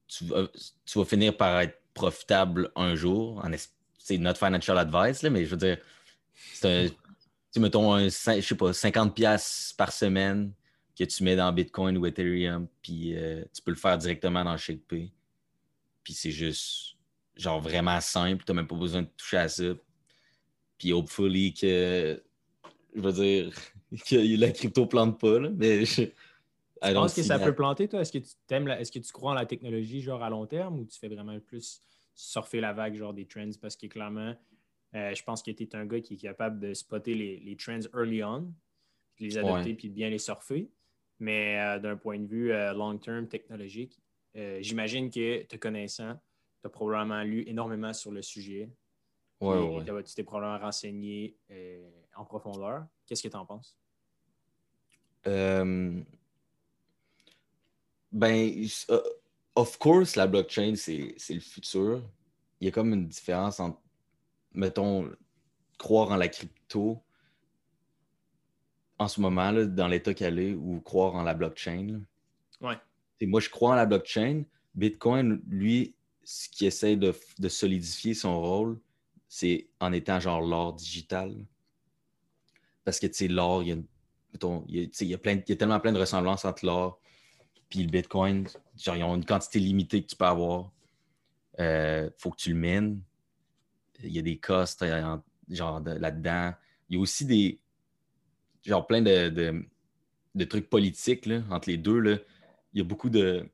[0.07, 3.43] tu vas, finir par être profitable un jour.
[3.99, 5.78] C'est notre financial advice, là, mais je veux dire,
[6.53, 6.95] c'est
[7.57, 10.53] mettons, un, je sais pas, 50$ par semaine
[10.97, 14.57] que tu mets dans Bitcoin ou Ethereum, puis euh, tu peux le faire directement dans
[14.57, 15.11] ShakePay.
[16.03, 16.97] Puis c'est juste,
[17.36, 18.44] genre, vraiment simple.
[18.44, 19.74] Tu n'as même pas besoin de toucher à ça.
[20.78, 22.22] Puis hopefully que,
[22.94, 23.53] je veux dire,
[24.09, 26.05] que la crypto plante pas, là, mais je,
[26.82, 28.01] tu penses que ça peut planter, toi?
[28.01, 30.84] Est-ce que tu est-ce que tu crois en la technologie genre à long terme ou
[30.84, 31.80] tu fais vraiment plus
[32.14, 33.51] surfer la vague genre des trends?
[33.61, 34.34] Parce que clairement,
[34.94, 37.80] euh, je pense que tu es un gars qui est capable de spotter les, trends
[37.94, 38.53] early on,
[39.14, 40.70] puis les adopter puis bien les surfer.
[41.19, 43.99] Mais euh, d'un point de vue euh, long term technologique,
[44.35, 46.14] j'imagine que te connaissant,
[46.61, 48.69] tu as probablement lu énormément sur le sujet.
[49.41, 51.37] Ouais, Tu t'es probablement renseigné
[52.14, 52.87] en profondeur.
[53.07, 53.79] Qu'est-ce que tu en penses?
[58.17, 59.03] Ben, euh,
[59.55, 62.03] of course, la blockchain, c'est le futur.
[62.61, 63.79] Il y a comme une différence entre,
[64.55, 65.11] mettons,
[65.79, 67.03] croire en la crypto
[68.99, 72.01] en ce moment, là, dans l'état qu'elle est, ou croire en la blockchain.
[72.61, 72.76] Ouais.
[73.22, 74.44] moi, je crois en la blockchain.
[74.74, 75.94] Bitcoin, lui,
[76.24, 77.14] ce qui essaie de,
[77.49, 78.78] solidifier son rôle,
[79.28, 81.34] c'est en étant genre l'or digital.
[82.84, 83.76] Parce que, tu sais, l'or, il y a,
[84.72, 87.01] il y a, plein, il y a tellement plein de ressemblances entre l'or
[87.68, 90.70] puis le Bitcoin, genre, ils ont une quantité limitée que tu peux avoir.
[91.59, 93.01] Il euh, faut que tu le mines.
[94.03, 95.16] Il y a des costs euh,
[95.49, 96.53] genre là-dedans.
[96.88, 97.59] Il y a aussi des
[98.67, 99.64] genre plein de,
[100.49, 101.99] trucs politiques là, entre les deux.
[101.99, 102.19] Là.
[102.73, 103.49] Il y a beaucoup de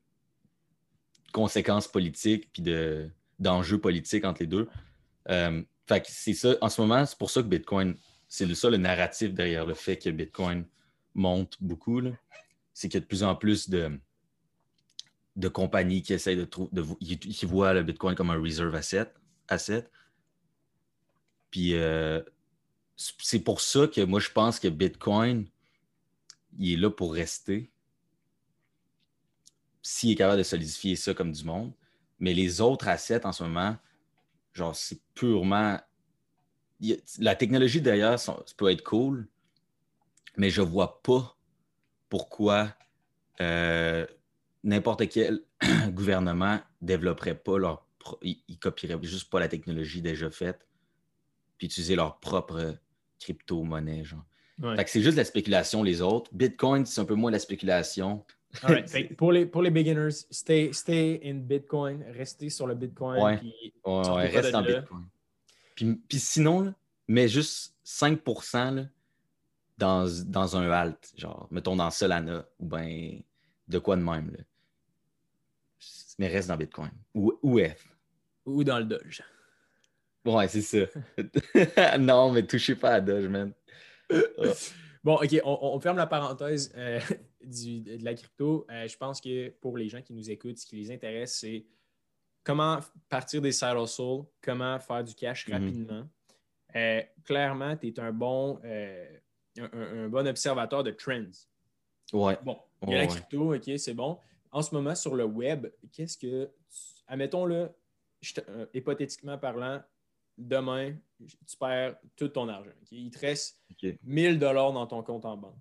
[1.31, 2.63] conséquences politiques puis
[3.39, 4.67] d'enjeux politiques entre les deux.
[5.29, 5.61] Euh,
[6.05, 7.95] c'est ça, en ce moment, c'est pour ça que Bitcoin,
[8.27, 10.65] c'est ça le narratif derrière le fait que Bitcoin
[11.13, 12.01] monte beaucoup.
[12.73, 13.99] C'est qu'il y a de plus en plus de,
[15.35, 19.11] de compagnies qui essayent de trouver, qui voient le Bitcoin comme un reserve asset.
[19.47, 19.87] asset.
[21.51, 22.21] Puis euh,
[22.95, 25.47] c'est pour ça que moi, je pense que Bitcoin,
[26.57, 27.71] il est là pour rester.
[29.81, 31.73] S'il est capable de solidifier ça comme du monde.
[32.19, 33.75] Mais les autres assets en ce moment,
[34.53, 35.79] genre, c'est purement.
[37.19, 39.27] la technologie d'ailleurs, ça peut être cool,
[40.37, 41.37] mais je ne vois pas
[42.09, 42.73] pourquoi
[43.41, 44.05] euh,
[44.63, 45.41] n'importe quel
[45.89, 47.85] gouvernement ne développerait pas leur.
[48.21, 50.67] Ils, copieraient juste pas la technologie déjà faite,
[51.57, 52.75] puis utiliser leur propre
[53.19, 54.03] crypto-monnaie.
[54.03, 54.23] Genre.
[54.85, 56.29] c'est juste la spéculation, les autres.
[56.33, 58.25] Bitcoin, c'est un peu moins la spéculation.
[59.17, 63.23] pour, les, pour les beginners, stay, stay in Bitcoin, restez sur le Bitcoin.
[63.23, 63.37] Ouais.
[63.37, 65.05] Puis, reste en Bitcoin.
[65.75, 66.73] Puis, puis sinon,
[67.07, 68.21] mais juste 5
[68.53, 68.85] là,
[69.77, 73.19] dans, un alt, genre, mettons dans Solana, ou bien
[73.67, 74.31] de quoi de même.
[74.31, 74.43] Là.
[76.19, 76.91] Mais reste dans Bitcoin.
[77.13, 77.87] Ou, ou F.
[78.45, 79.23] Ou dans le Doge.
[80.25, 81.97] Ouais, c'est ça.
[81.99, 83.53] non, mais touchez pas à Doge, man.
[85.03, 86.99] Bon, OK, on, ferme la parenthèse euh,
[87.43, 88.65] de la crypto.
[88.71, 91.65] Euh, je pense que pour les gens qui nous écoutent, ce qui les intéresse, c'est
[92.43, 95.53] comment partir des side hustles, comment faire du cash mhm.
[95.53, 96.09] rapidement.
[96.75, 101.31] Euh, clairement, tu es un bon un, bon observateur de trends.
[102.13, 102.37] Ouais.
[102.43, 104.17] Bon, il y a la crypto, OK, c'est bon.
[104.51, 106.49] En ce moment, sur le web, qu'est-ce que.
[107.07, 107.69] Admettons-le,
[108.73, 109.83] hypothétiquement parlant,
[110.37, 112.71] demain, tu perds tout ton argent.
[112.91, 113.61] Il te reste
[114.03, 115.57] 1000 dollars dans ton compte en banque.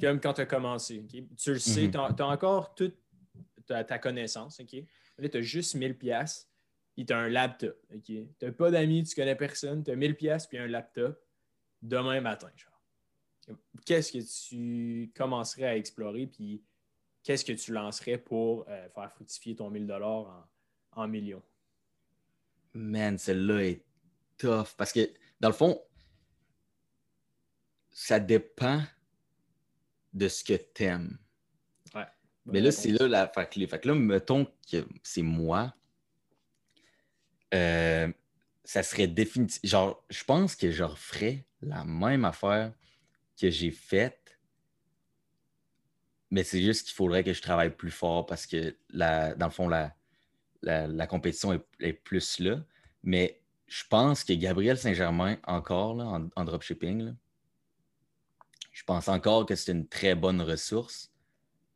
[0.00, 1.06] Comme quand tu as commencé.
[1.36, 1.90] Tu le sais, mhm.
[1.90, 2.96] tu as, encore toute
[3.66, 4.60] ta, connaissance.
[5.18, 6.50] Là, tu as juste 1000 pièces
[6.94, 7.76] puis tu as un laptop.
[8.04, 11.18] Tu n'as pas d'amis, tu connais personne, tu as 1000 pièces puis un laptop
[11.82, 12.50] demain matin.
[13.84, 16.62] Qu'est-ce que tu commencerais à explorer, puis
[17.22, 20.48] qu'est-ce que tu lancerais pour euh, faire fructifier ton 1000 dollars
[20.92, 21.42] en, millions?
[22.72, 23.84] Man, celle-là est
[24.38, 24.74] tough.
[24.76, 25.10] Parce que,
[25.40, 25.80] dans le fond,
[27.90, 28.82] ça dépend
[30.12, 31.18] de ce que t'aimes.
[31.94, 32.06] Ouais.
[32.46, 35.74] Mais là, c'est là la que, fait que là, mettons que c'est moi.
[37.54, 38.12] euh,
[38.64, 39.68] ça serait définitivement.
[39.68, 42.72] Genre, je pense que je referais la même affaire
[43.36, 44.38] que j'ai faite.
[46.30, 49.52] Mais c'est juste qu'il faudrait que je travaille plus fort parce que, la, dans le
[49.52, 49.96] fond, la,
[50.62, 52.64] la, la compétition est, est plus là.
[53.02, 57.12] Mais je pense que Gabriel Saint-Germain, encore là, en, en dropshipping, là,
[58.72, 61.12] je pense encore que c'est une très bonne ressource.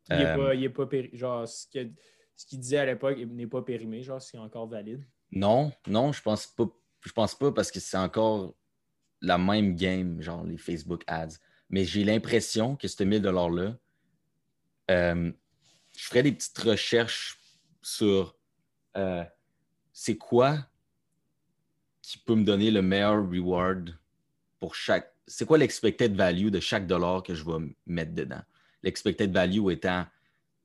[0.09, 3.47] Il est Euh, pas, il est pas péri- Genre, ce qu'il disait à l'époque n'est
[3.47, 4.01] pas périmé.
[4.03, 5.03] Genre, c'est encore valide.
[5.31, 6.65] Non, non, je pense pas.
[7.01, 8.55] Je pense pas parce que c'est encore
[9.21, 11.37] la même game, genre les Facebook ads.
[11.69, 13.77] Mais j'ai l'impression que ce 1000 $-là,
[14.91, 15.31] euh,
[15.97, 17.39] je ferais des petites recherches
[17.81, 18.35] sur
[18.95, 19.23] euh,
[19.93, 20.57] c'est quoi
[22.01, 23.97] qui peut me donner le meilleur reward
[24.59, 25.13] pour chaque.
[25.27, 28.41] C'est quoi l'expected value de chaque dollar que je vais mettre dedans?
[28.83, 30.05] L'expected value étant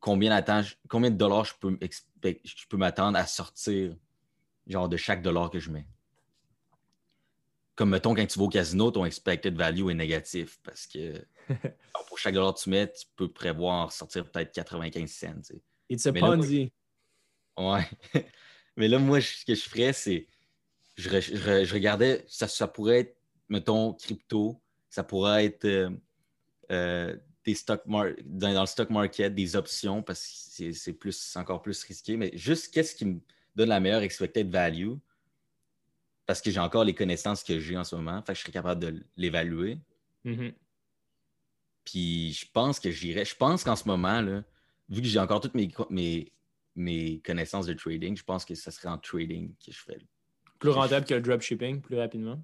[0.01, 0.45] combien,
[0.89, 3.97] combien de dollars je peux, expect- je peux m'attendre à sortir
[4.66, 5.87] genre de chaque dollar que je mets?
[7.74, 11.24] Comme mettons, quand tu vas au casino, ton expected value est négatif parce que
[12.09, 15.35] pour chaque dollar que tu mets, tu peux prévoir sortir peut-être 95 cents.
[15.37, 15.62] tu sais.
[15.89, 16.70] It's a Ponzi.
[17.57, 17.86] Ouais.
[18.76, 20.26] Mais là, moi, ce que je ferais, c'est.
[20.96, 23.16] Je, je re- je regardais, ça, ça pourrait être,
[23.48, 25.90] mettons, crypto, ça pourrait être euh,
[26.70, 30.92] euh, des stock mar- dans, dans le stock market, des options, parce que c'est- c'est
[30.92, 32.16] plus, c'est encore plus risqué.
[32.16, 33.20] Mais juste qu'est-ce qui me
[33.57, 34.94] donne la meilleure expected value,
[36.26, 38.53] parce que j'ai encore les connaissances que j'ai en ce moment, fait que je serais
[38.53, 39.78] capable de l'évaluer.
[40.24, 40.53] Mhm.
[41.84, 43.24] Puis je pense que j'irais.
[43.24, 44.44] Je pense qu'en ce moment, là,
[44.88, 45.72] vu que j'ai encore toutes mes,
[46.76, 49.98] mes connaissances de trading, je pense que ce serait en trading que je ferais.
[50.58, 52.42] Plus rentable que le dropshipping, plus rapidement?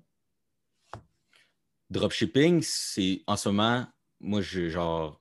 [1.90, 3.86] Dropshipping, c'est en ce moment,
[4.20, 5.20] moi, je genre.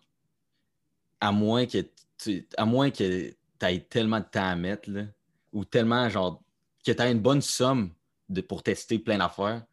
[1.22, 1.80] À moins que
[2.18, 5.06] tu à moins que aies tellement de temps à mettre, là,
[5.54, 6.44] ou tellement genre
[6.86, 7.94] que tu aies une bonne somme
[8.30, 9.66] de, pour tester plein d'affaires,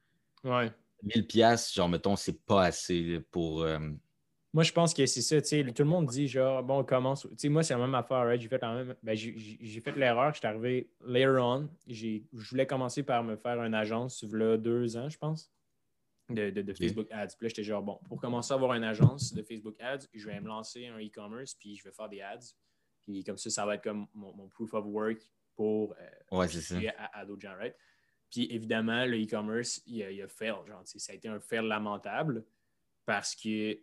[0.44, 0.72] Ouais.
[1.02, 3.62] 1000 pièces genre, mettons, c'est pas assez pour.
[3.62, 3.78] euh,
[4.55, 5.40] Moi, je pense que c'est ça.
[5.40, 7.22] tu sais, Tout le monde dit, genre, bon, on commence.
[7.22, 8.24] Tu sais, moi, c'est la même affaire.
[8.26, 8.40] right?
[8.40, 8.94] J'ai fait la même.
[9.03, 10.34] Ben, j'ai- fait l'erreur.
[10.34, 11.68] J'étais arrivé later on.
[11.88, 15.50] Je voulais commencer par me faire une agence, là, deux ans, je pense,
[16.28, 17.28] de, de- de Facebook Ads.
[17.38, 20.26] Puis là, j'étais genre, bon, pour commencer à avoir une agence de Facebook Ads, je
[20.26, 22.53] vais me lancer un e-commerce, puis je vais faire des ads.
[23.00, 25.18] Puis comme ça, ça va être comme mon, mon proof of work
[25.57, 26.76] pour euh, Ouais, ça.
[26.98, 27.74] à, à d'autres gens, right?
[28.30, 30.55] Puis évidemment, le e-commerce, il a, il a fail.
[30.66, 32.44] Genre, ça a été un fail lamentable
[33.05, 33.78] parce que,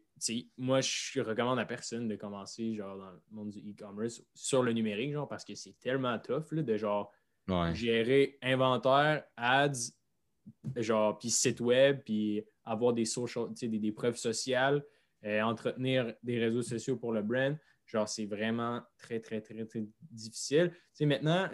[0.57, 4.73] moi, je recommande à personne de commencer, genre, dans le monde du e-commerce sur le
[4.73, 7.11] numérique, genre, parce que c'est tellement tough, là, de, genre,
[7.47, 7.73] Ouais.
[7.73, 9.91] gérer inventaire, ads,
[10.75, 14.85] genre, puis site web, puis avoir des social, des, des preuves sociales,
[15.25, 17.57] euh, entretenir des réseaux sociaux pour le brand.
[17.85, 20.71] Genre, c'est vraiment très, très, très, très difficile.
[21.01, 21.49] Maintenant,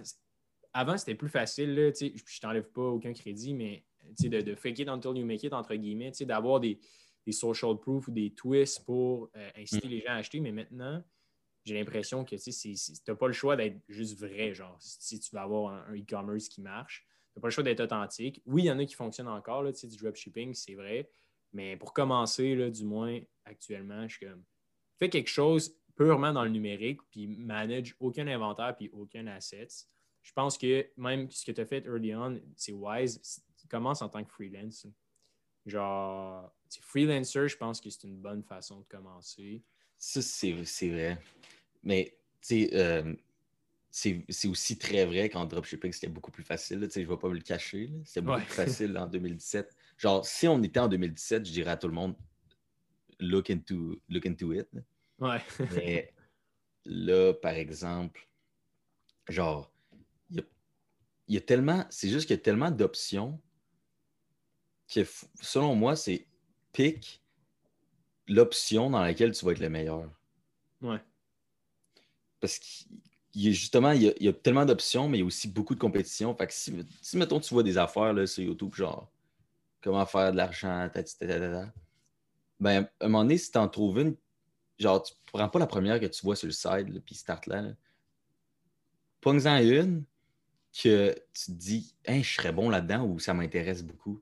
[0.73, 3.85] avant, c'était plus facile, là, je je t'enlève pas aucun crédit, mais
[4.19, 6.79] de, de fake it until you make it, entre guillemets, d'avoir des,
[7.25, 10.39] des social proof ou des twists pour euh, inciter les gens à acheter.
[10.39, 11.03] Mais maintenant,
[11.63, 12.75] j'ai l'impression que tu
[13.07, 16.47] n'as pas le choix d'être juste vrai, genre, si tu veux avoir un, un e-commerce
[16.47, 17.07] qui marche.
[17.33, 18.41] Tu n'as pas le choix d'être authentique.
[18.45, 21.09] Oui, il y en a qui fonctionnent encore, là, du dropshipping, c'est vrai.
[21.53, 24.43] Mais pour commencer, là, du moins actuellement, je suis comme
[24.97, 29.67] fais quelque chose purement dans le numérique, puis manage aucun inventaire, puis aucun asset.
[30.21, 33.43] Je pense que même ce que tu as fait early on, c'est wise.
[33.69, 34.87] Commence en tant que freelance.
[35.65, 39.63] Genre, freelancer, je pense que c'est une bonne façon de commencer.
[39.97, 41.19] Ça, c'est c'est vrai.
[41.83, 43.15] Mais, tu sais, euh,
[43.89, 46.79] c'est aussi très vrai qu'en dropshipping, c'était beaucoup plus facile.
[46.79, 46.87] là.
[46.87, 47.91] Tu sais, je ne vais pas me le cacher.
[48.03, 48.45] C'était beaucoup Ouais.
[48.45, 49.75] plus facile en 2017.
[49.97, 52.15] Genre, si on était en 2017, je dirais à tout le monde,
[53.19, 54.67] look into, look into it.
[54.73, 54.81] là.
[55.19, 55.41] Ouais.
[55.71, 56.13] Mais
[56.85, 58.27] là, par exemple,
[59.29, 59.71] genre,
[60.29, 60.43] il y a,
[61.29, 63.41] il y a tellement, c'est juste qu'il y a tellement d'options
[64.87, 66.27] que, f- selon moi, c'est
[66.71, 67.21] pick
[68.27, 70.09] l'option dans laquelle tu vas être le meilleur.
[70.81, 71.01] ouais.
[72.39, 72.87] Parce qu'il
[73.33, 75.27] y a justement, il y a, il y a tellement d'options, mais il y a
[75.27, 76.35] aussi beaucoup de compétition.
[76.35, 79.11] Fait que si, si, mettons, tu vois des affaires là, sur YouTube, genre,
[79.81, 80.89] comment faire de l'argent,
[82.59, 84.15] ben, à un moment donné, si tu en trouves une,
[84.79, 87.61] genre, tu prends pas la première que tu vois sur le side, puis start là.
[87.61, 87.73] là.
[89.21, 90.03] Pognes-en une
[90.71, 94.21] que tu te dis, hein, je serais bon là-dedans ou ça m'intéresse beaucoup.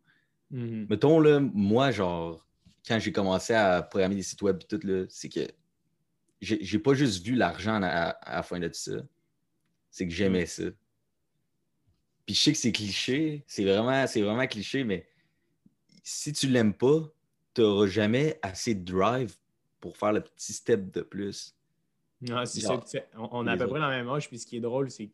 [0.54, 0.88] Mhm.
[0.90, 2.48] Mettons, là, moi, genre,
[2.88, 5.42] quand j'ai commencé à programmer des sites web et tout, là, c'est que
[6.40, 8.98] j'ai pas juste vu l'argent à, à la fin de tout ça.
[9.90, 10.64] C'est que j'aimais ça.
[12.26, 15.08] Puis je sais que c'est cliché, c'est vraiment, vraiment cliché, mais
[16.04, 17.02] si tu l'aimes pas,
[17.54, 19.36] tu n'auras jamais assez de drive
[19.80, 21.56] pour faire le petit step de plus.
[22.22, 22.80] Non, c'est ça.
[23.16, 24.30] On, on, a à peu près la même âge.
[24.30, 25.10] Puis ce qui est drôle, c'est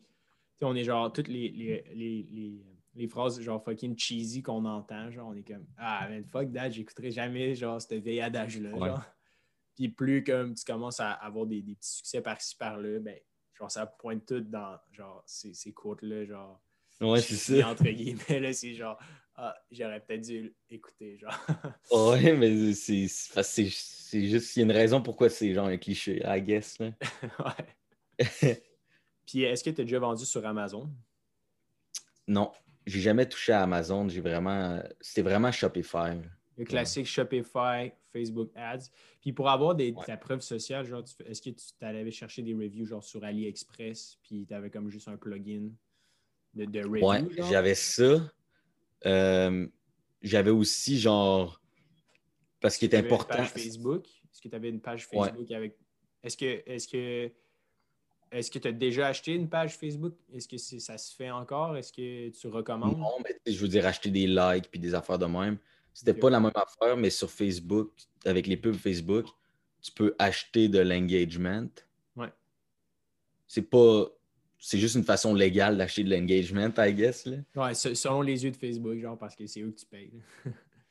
[0.62, 2.62] on est genre les, les, les, les,
[3.08, 5.12] phrases genre fucking cheesy qu'on entend.
[5.12, 9.06] Genre, on est comme Ah, man, fuck that, j'écouterai jamais genre cette vieille adage-là.
[9.76, 13.18] Puis plus comme tu commences à avoir des, des petits succès par-ci par-là, ben,
[13.54, 16.26] genre ça pointe tout dans genre ces, ces quotes-là.
[16.26, 16.62] Genre.
[17.02, 17.70] Ouais, c'est ça.
[17.70, 19.00] Entre guillemets, là, c'est genre
[19.42, 21.34] ah, j'aurais peut-être dû écouter, genre.
[22.12, 26.22] ouais, mais c'est, c'est, juste, il y a une raison pourquoi c'est genre un cliché,
[26.26, 26.78] I guess.
[26.78, 26.92] Là.
[28.20, 28.62] ouais.
[29.26, 30.92] Puis est-ce que tu as déjà vendu sur Amazon?
[32.28, 32.52] Non,
[32.90, 34.08] j'ai jamais touché à Amazon.
[34.10, 34.82] J'ai vraiment.
[35.00, 36.20] C'était vraiment Shopify.
[36.58, 38.90] Le classique Shopify, Facebook Ads.
[39.22, 42.86] Puis pour avoir des, ta preuve sociale, genre, est-ce que tu allais chercher des reviews
[42.86, 45.70] genre sur AliExpress, puis tu avais comme juste un plugin
[46.54, 47.08] de, de review?
[47.08, 48.30] Ouais, j'avais ça.
[49.06, 49.68] Euh,
[50.22, 51.62] j'avais aussi genre.
[52.60, 53.36] Parce qu'il est important.
[53.36, 54.08] Une page Facebook?
[54.08, 55.78] Est-ce que tu avais une page Facebook avec.
[56.24, 56.62] Est-ce que.
[56.66, 57.32] Est-ce que.
[58.32, 60.14] Est-ce que tu as déjà acheté une page Facebook?
[60.34, 61.76] Est-ce que ça se fait encore?
[61.76, 62.98] Est-ce que tu recommandes?
[62.98, 65.58] Non, mais je veux dire, acheter des likes puis des affaires de même.
[65.94, 67.92] C'était pas la même affaire, mais sur Facebook,
[68.26, 69.26] avec les pubs Facebook,
[69.82, 71.68] tu peux acheter de l'engagement.
[72.16, 72.32] Ouais.
[73.48, 74.08] C'est pas
[74.60, 77.26] c'est juste une façon légale d'acheter de l'engagement, I guess.
[77.26, 77.38] Là.
[77.56, 80.12] Ouais, selon les yeux de Facebook, genre, parce que c'est eux que tu payes.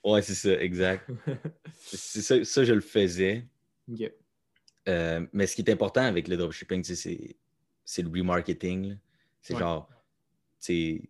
[0.04, 1.08] ouais, c'est ça, exact.
[1.74, 3.44] c'est ça, ça, je le faisais.
[3.92, 4.10] OK.
[4.86, 8.96] Euh, mais ce qui est important avec le dropshipping, c'est le remarketing.
[9.40, 9.88] C'est genre,
[10.58, 11.02] c'est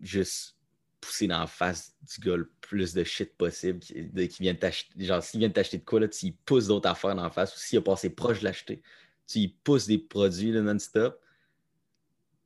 [0.00, 0.56] juste
[1.00, 3.94] pousser dans la face du gars le plus de shit possible qui,
[4.28, 5.04] qui vient t'acheter.
[5.04, 7.58] Genre, s'il vient t'acheter de quoi, là, tu pousses d'autres affaires dans la face ou
[7.58, 8.82] s'il a passé proche de l'acheter,
[9.26, 11.20] tu y pousses des produits non-stop.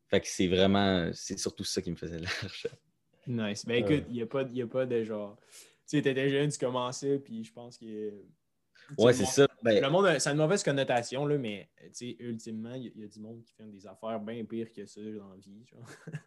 [0.08, 2.76] Fait que c'est vraiment, c'est surtout ça qui me faisait l'argent.
[3.26, 3.64] Nice.
[3.64, 5.38] Ben écoute, il n'y a, pas, a pas de genre.
[5.50, 5.56] Tu
[5.86, 8.12] sais, étais jeune, tu commençais, puis je pense que.
[8.98, 9.46] Ouais, c'est ça.
[9.62, 9.82] Ben...
[9.82, 13.08] Le monde, ça a une mauvaise connotation, là, mais tu sais, ultimement, il y, a
[13.08, 15.64] du monde qui fait des affaires bien pires que ça dans la vie.
[15.66, 15.86] Genre.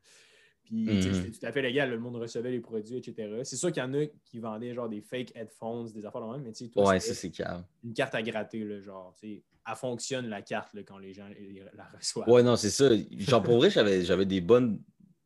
[0.63, 1.89] Puis, mm c'était tout à fait légal.
[1.89, 3.41] Le monde recevait les produits, etc.
[3.43, 6.31] C'est sûr qu'il y en a qui vendaient genre des fake headphones, des affaires de
[6.31, 7.65] même, mais tu sais, toi, ouais, ça, calme.
[7.83, 11.13] Une carte à gratter, là, genre, tu sais, elle fonctionne la carte là, quand les
[11.13, 11.27] gens
[11.73, 12.29] la reçoivent.
[12.29, 12.89] Ouais, non, c'est ça.
[13.11, 14.81] Genre, pour vrai, j'avais des bonnes.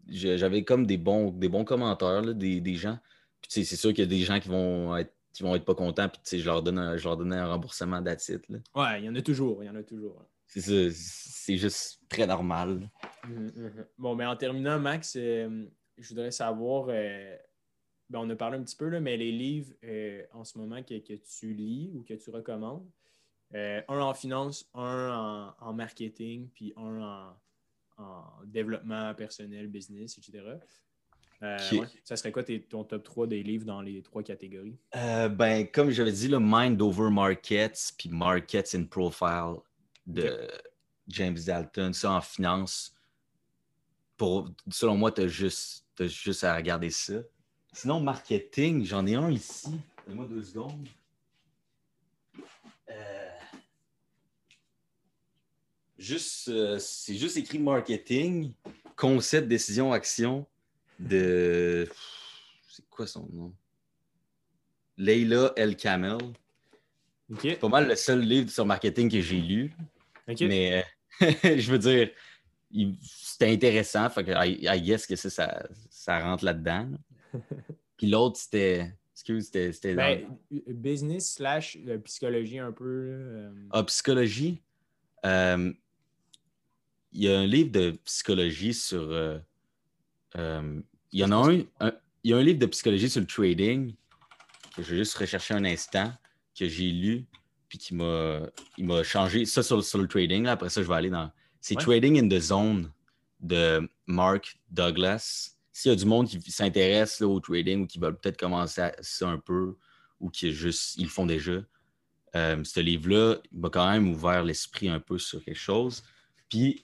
[0.07, 2.97] J'avais comme des bons, des bons commentaires, là, des, des gens.
[3.41, 5.53] Puis, tu sais, c'est sûr qu'il y a des gens qui vont être qui vont
[5.53, 8.01] être pas contents, puis tu sais, je leur donne un, je leur donnais un remboursement
[8.01, 8.63] d'attitude.
[8.73, 10.25] Ouais, il y en a toujours, il y en a toujours.
[10.47, 12.89] C'est ça, c'est juste très normal.
[13.27, 13.85] Mm, mm-hmm.
[13.99, 17.37] Bon, mais en terminant, Max, euh, je voudrais savoir, euh,
[18.09, 20.81] ben, on a parlé un petit peu, là, mais les livres euh, en ce moment
[20.81, 22.89] que, que, tu lis ou que tu recommandes,
[23.53, 27.35] un en finance, un en, marketing, puis un
[27.99, 30.57] en, développement personnel, business, etc.
[31.39, 34.77] ça serait quoi ton top 3 des livres dans les trois catégories?
[34.93, 39.57] ben, comme j'avais dit, le Mind Over Markets, puis Markets in Profile
[40.05, 40.47] de
[41.07, 42.93] James Dalton, ça en finance.
[44.15, 47.21] Pour, selon moi, tu as juste, juste à regarder ça.
[47.71, 49.69] Sinon, marketing, j'en ai un ici.
[50.07, 50.87] Donne-moi deux secondes.
[52.89, 53.29] Euh,
[55.99, 58.53] juste, euh, c'est juste écrit marketing,
[58.95, 60.47] concept, décision, action
[60.99, 61.87] de.
[62.69, 63.53] C'est quoi son nom?
[64.97, 66.17] Leila El Kamel.
[67.41, 69.73] C'est pas mal le seul livre sur marketing que j'ai lu.
[70.41, 70.85] Mais
[71.21, 72.09] euh, je veux dire,
[73.01, 74.09] c'était intéressant.
[74.09, 76.89] Fait que I, guess que ça, ça, rentre là-dedans.
[77.97, 78.93] Puis l'autre, c'était.
[79.13, 79.93] Excuse, c'était.
[79.93, 80.37] Ben,
[80.67, 82.85] business slash euh, psychologie un peu.
[82.85, 83.51] Euh.
[83.71, 84.61] Ah, psychologie.
[85.23, 85.75] il
[87.13, 89.41] y a un livre de psychologie sur.
[90.35, 91.91] Il y en a un,
[92.23, 93.93] Il y a un livre de psychologie sur le trading
[94.75, 96.11] que je vais juste rechercher un instant
[96.57, 97.25] que j'ai lu
[97.69, 100.43] puis qui m'a, changé ça sur, le trading.
[100.43, 100.53] Là.
[100.53, 101.31] Après ça, je vais aller dans.
[101.59, 102.91] C'est Trading in the Zone
[103.39, 105.51] de Mark Douglas.
[105.73, 109.27] S'il y a du monde qui s'intéresse au trading ou qui veulent peut-être commencer ça
[109.27, 109.75] un peu
[110.19, 111.61] ou qui juste, ils le font déjà,
[112.35, 116.03] euh, ce livre-là m'a quand même ouvert l'esprit un peu sur quelque chose.
[116.49, 116.83] Puis,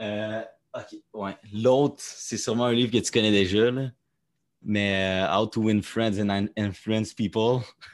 [0.00, 0.42] euh,
[0.74, 1.36] OK, ouais.
[1.52, 3.70] L'autre, c'est sûrement un livre que tu connais déjà.
[3.70, 3.90] Là.
[4.62, 7.60] Mais euh, How to Win Friends and Influence People.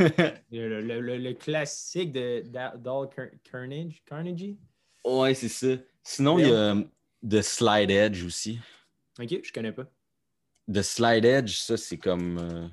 [0.50, 3.08] le, classique de Dal
[3.50, 4.56] Carnage, Carnegie.
[5.04, 5.76] Ouais, c'est ça.
[6.02, 6.76] Sinon, il y a
[7.28, 8.58] The Slide Edge aussi.
[9.20, 9.86] Ok, je connais pas.
[10.72, 12.38] The Slide Edge, ça, c'est comme.
[12.38, 12.66] Euh,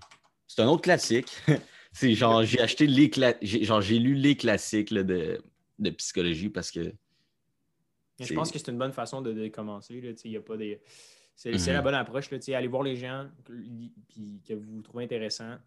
[0.47, 1.31] c'est un autre classique.
[1.91, 3.11] c'est genre, j'ai acheté les
[3.63, 5.41] genre, j'ai lu les classiques de,
[5.79, 6.93] de psychologie parce que.
[8.21, 10.15] Je pense que c'est une bonne façon de, commencer.
[10.23, 10.81] Il n'y a pas des.
[11.35, 11.83] C'est la mhm.
[11.83, 12.29] bonne approche.
[12.29, 13.29] Là, allez voir les gens
[14.07, 15.57] puis que vous trouvez intéressant.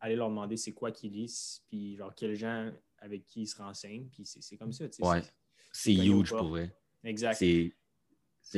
[0.00, 3.56] aller leur demander c'est quoi qu'ils lisent, puis genre quels gens avec qui ils se
[3.56, 4.84] renseignent, puis c'est comme ça.
[5.00, 5.22] Ouais.
[5.72, 6.74] C'est huge pour vrai.
[7.02, 7.36] Exact.
[7.36, 7.72] C'est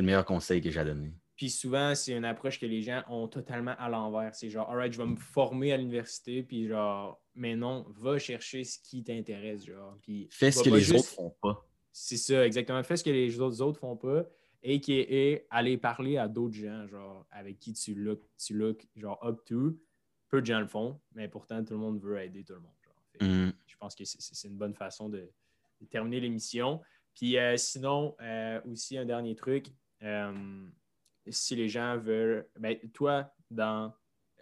[0.01, 1.13] le meilleur conseil que j'ai à donner.
[1.37, 4.35] Puis souvent, c'est une approche que les gens ont totalement à l'envers.
[4.35, 8.65] C'est genre, alright, je vais me former à l'université, puis genre, mais non, va chercher
[8.65, 9.99] ce qui t'intéresse, genre.
[10.03, 11.67] Puis Fais ce que les autres font pas.
[11.99, 12.83] C'est ça, exactement.
[12.83, 14.27] Fais ce que les autres, autres font pas,
[14.63, 18.87] et qui est aller parler à d'autres gens, genre, avec qui tu look, tu look,
[18.97, 19.81] genre, up to.
[20.29, 22.75] Peu de gens le font, mais pourtant, tout le monde veut aider tout le monde.
[23.23, 23.51] Mm.
[23.67, 25.33] Je pense que c'est une bonne façon de,
[25.89, 26.83] terminer l'émission.
[27.15, 29.69] Puis euh, sinon, euh, aussi un dernier truc,
[30.03, 30.69] euh,
[31.31, 33.95] si les gens veulent, ben, toi, dans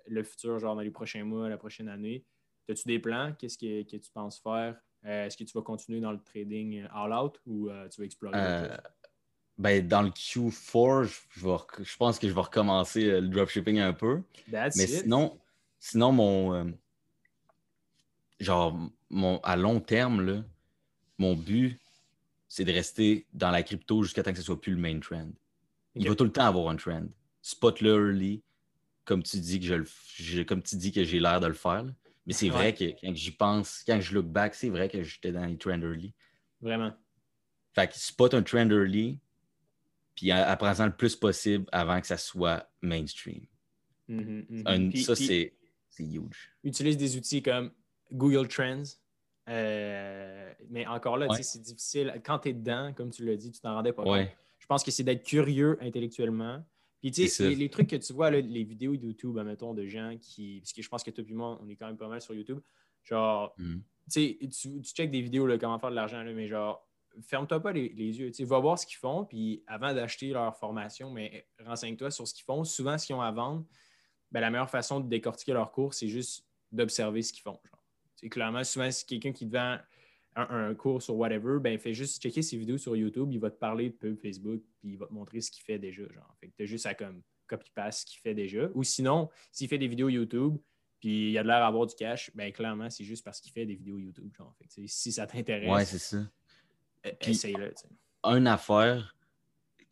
[0.09, 2.27] le futur, genre dans les prochains mois, la prochaine année,
[2.69, 3.33] as-tu des plans?
[3.39, 4.77] Qu'est-ce que, tu penses faire?
[5.05, 8.69] Est-ce que tu vas continuer dans le trading all-out ou tu vas explorer
[9.57, 14.21] ben, dans le Q4, je, je, pense que je vais recommencer le dropshipping un peu.
[14.49, 15.39] Mais sinon,
[15.79, 16.75] sinon, mon,
[18.41, 18.77] genre,
[19.11, 20.45] mon, à long terme, là,
[21.19, 21.81] mon but,
[22.49, 25.31] c'est de rester dans la crypto jusqu'à temps que ce soit plus le main trend.
[25.95, 27.07] Il va tout le temps avoir un trend.
[27.43, 28.43] Spot-le early,
[29.05, 31.85] comme tu dis que je, comme tu dis que j'ai l'air de le faire.
[32.27, 35.33] Mais c'est vrai que quand j'y pense, quand je look back, c'est vrai que j'étais
[35.33, 36.14] dans les trends early.
[36.61, 36.93] Vraiment.
[37.75, 39.18] Fait que spot un trend early,
[40.14, 43.45] puis apprends-en le plus possible avant que ça soit mainstream.
[44.09, 45.03] Mm-hmm, mm-hmm.
[45.03, 45.53] ça, c'est
[45.99, 46.53] huge.
[46.62, 47.72] Utilise des outils comme
[48.12, 48.85] Google Trends.
[49.49, 52.20] Euh, mais encore là, c'est difficile.
[52.25, 54.29] Quand tu es dedans, comme tu l'as dit, tu t'en rendais pas compte.
[54.59, 56.64] Je pense que c'est d'être curieux intellectuellement.
[57.05, 60.61] Puis, tu sais, les, trucs que tu vois, les vidéos YouTube, mettons, de gens qui.
[60.61, 62.33] Parce que je pense que toi et moi, on est quand même pas mal sur
[62.33, 62.61] YouTube.
[63.03, 63.77] Genre, mm.
[64.11, 66.89] tu, tu checkes des vidéos, là, comment faire de l'argent, mais genre,
[67.27, 68.31] ferme-toi pas les, yeux.
[68.31, 72.33] Tu va voir ce qu'ils font, puis avant d'acheter leur formation, mais renseigne-toi sur ce
[72.33, 72.65] qu'ils font.
[72.65, 73.67] Souvent, ce qu'ils ont à vendre,
[74.33, 77.61] ben, la meilleure façon de décortiquer leur cours, c'est juste d'observer ce qu'ils font.
[78.17, 79.77] C'est clairement, souvent, si quelqu'un qui te vend
[80.37, 83.59] un, cours sur whatever, ben, fait juste checker ses vidéos sur YouTube, il va te
[83.59, 86.03] parler de peu Facebook, puis il va te montrer ce qu'il fait déjà.
[86.03, 86.37] Genre.
[86.41, 88.68] Fait que tu as juste à comme copy-paste ce qu'il fait déjà.
[88.74, 90.57] Ou sinon, s'il fait des vidéos YouTube,
[91.01, 93.74] puis il a l'air d'avoir du cash, ben clairement, c'est juste parce qu'il fait des
[93.74, 94.32] vidéos YouTube.
[94.37, 94.55] Genre.
[94.59, 96.18] Fait si ça t'intéresse, ouais, c'est ça.
[97.07, 97.72] E, essaye-le.
[98.24, 99.16] Une affaire,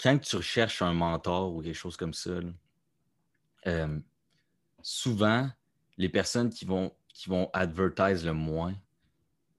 [0.01, 2.41] quand tu recherches un mentor ou quelque chose comme ça,
[3.67, 4.01] euh,
[4.81, 5.49] souvent,
[5.99, 8.75] les personnes qui vont qui vont advertise le moins.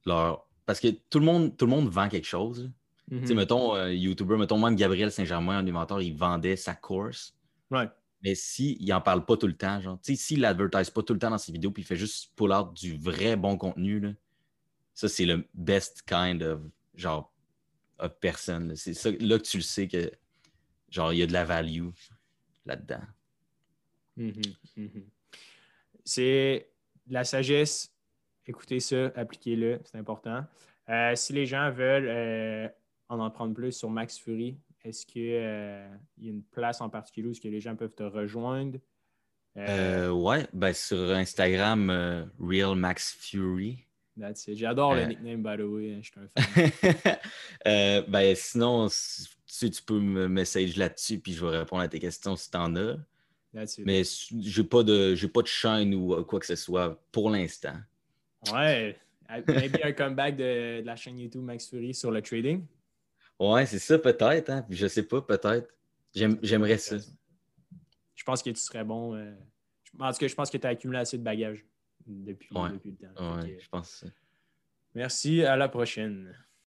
[0.06, 0.48] Leur...
[0.66, 2.72] Parce que tout le, monde, tout le monde vend quelque chose.
[3.10, 3.40] Tu sais, mhm.
[3.40, 7.36] mettons, euh, YouTuber, mettons, même Gabriel Saint-Germain, un inventeur, il vendait sa course.
[7.70, 7.90] Ouais.
[8.24, 11.04] Mais s'il si, n'en parle pas tout le temps, genre, tu sais, s'il l'advertise pas
[11.04, 13.58] tout le temps dans ses vidéos, puis il fait juste pull out du vrai bon
[13.58, 14.14] contenu, là,
[14.94, 16.62] ça, c'est le best kind of,
[16.96, 17.34] genre,
[18.00, 18.72] of person.
[18.76, 20.12] C'est ça, là que tu le sais que,
[20.90, 21.90] genre, il y a de la value
[22.66, 23.02] là-dedans.
[24.16, 24.34] Mhm,
[24.78, 25.06] mhm.
[26.06, 26.70] C'est
[27.08, 27.93] la sagesse,
[28.46, 30.44] écoutez ça, appliquez-le, c'est important.
[30.90, 32.68] Euh, si les gens veulent euh,
[33.10, 35.88] en apprendre plus sur Max Fury, est-ce qu'il euh,
[36.20, 38.80] y a une place en particulier où est-ce que les gens peuvent te rejoindre?
[39.56, 43.86] ouais, ben sur Instagram, Real Max Fury.
[44.48, 46.02] J'adore le nickname, by the way.
[46.02, 48.06] Je suis un fan.
[48.08, 52.36] ben, sinon, tu, tu peux me message là-dessus, puis je vais répondre à tes questions
[52.36, 52.96] si tu en as.
[53.80, 54.02] Mais
[54.40, 57.76] j'ai pas de j'ai pas de chaîne ou quoi que ce soit pour l'instant.
[58.52, 58.98] Ouais.
[59.48, 62.66] Maybe un comeback de, la chaîne YouTube Max Fury sur le trading.
[63.40, 64.50] Ouais, c'est ça peut-être.
[64.50, 64.66] Hein?
[64.70, 65.74] Je sais pas, peut-être.
[66.14, 66.98] J'aimerais ça.
[68.16, 69.16] Je pense que tu serais bon.
[69.16, 69.34] Euh...
[70.00, 71.66] En tout cas, je pense que tu as accumulé assez de bagages
[72.06, 72.72] depuis, ouais.
[72.72, 73.38] depuis le temps.
[73.38, 74.08] Ouais, je pense ça.
[74.96, 76.36] Merci, à la prochaine.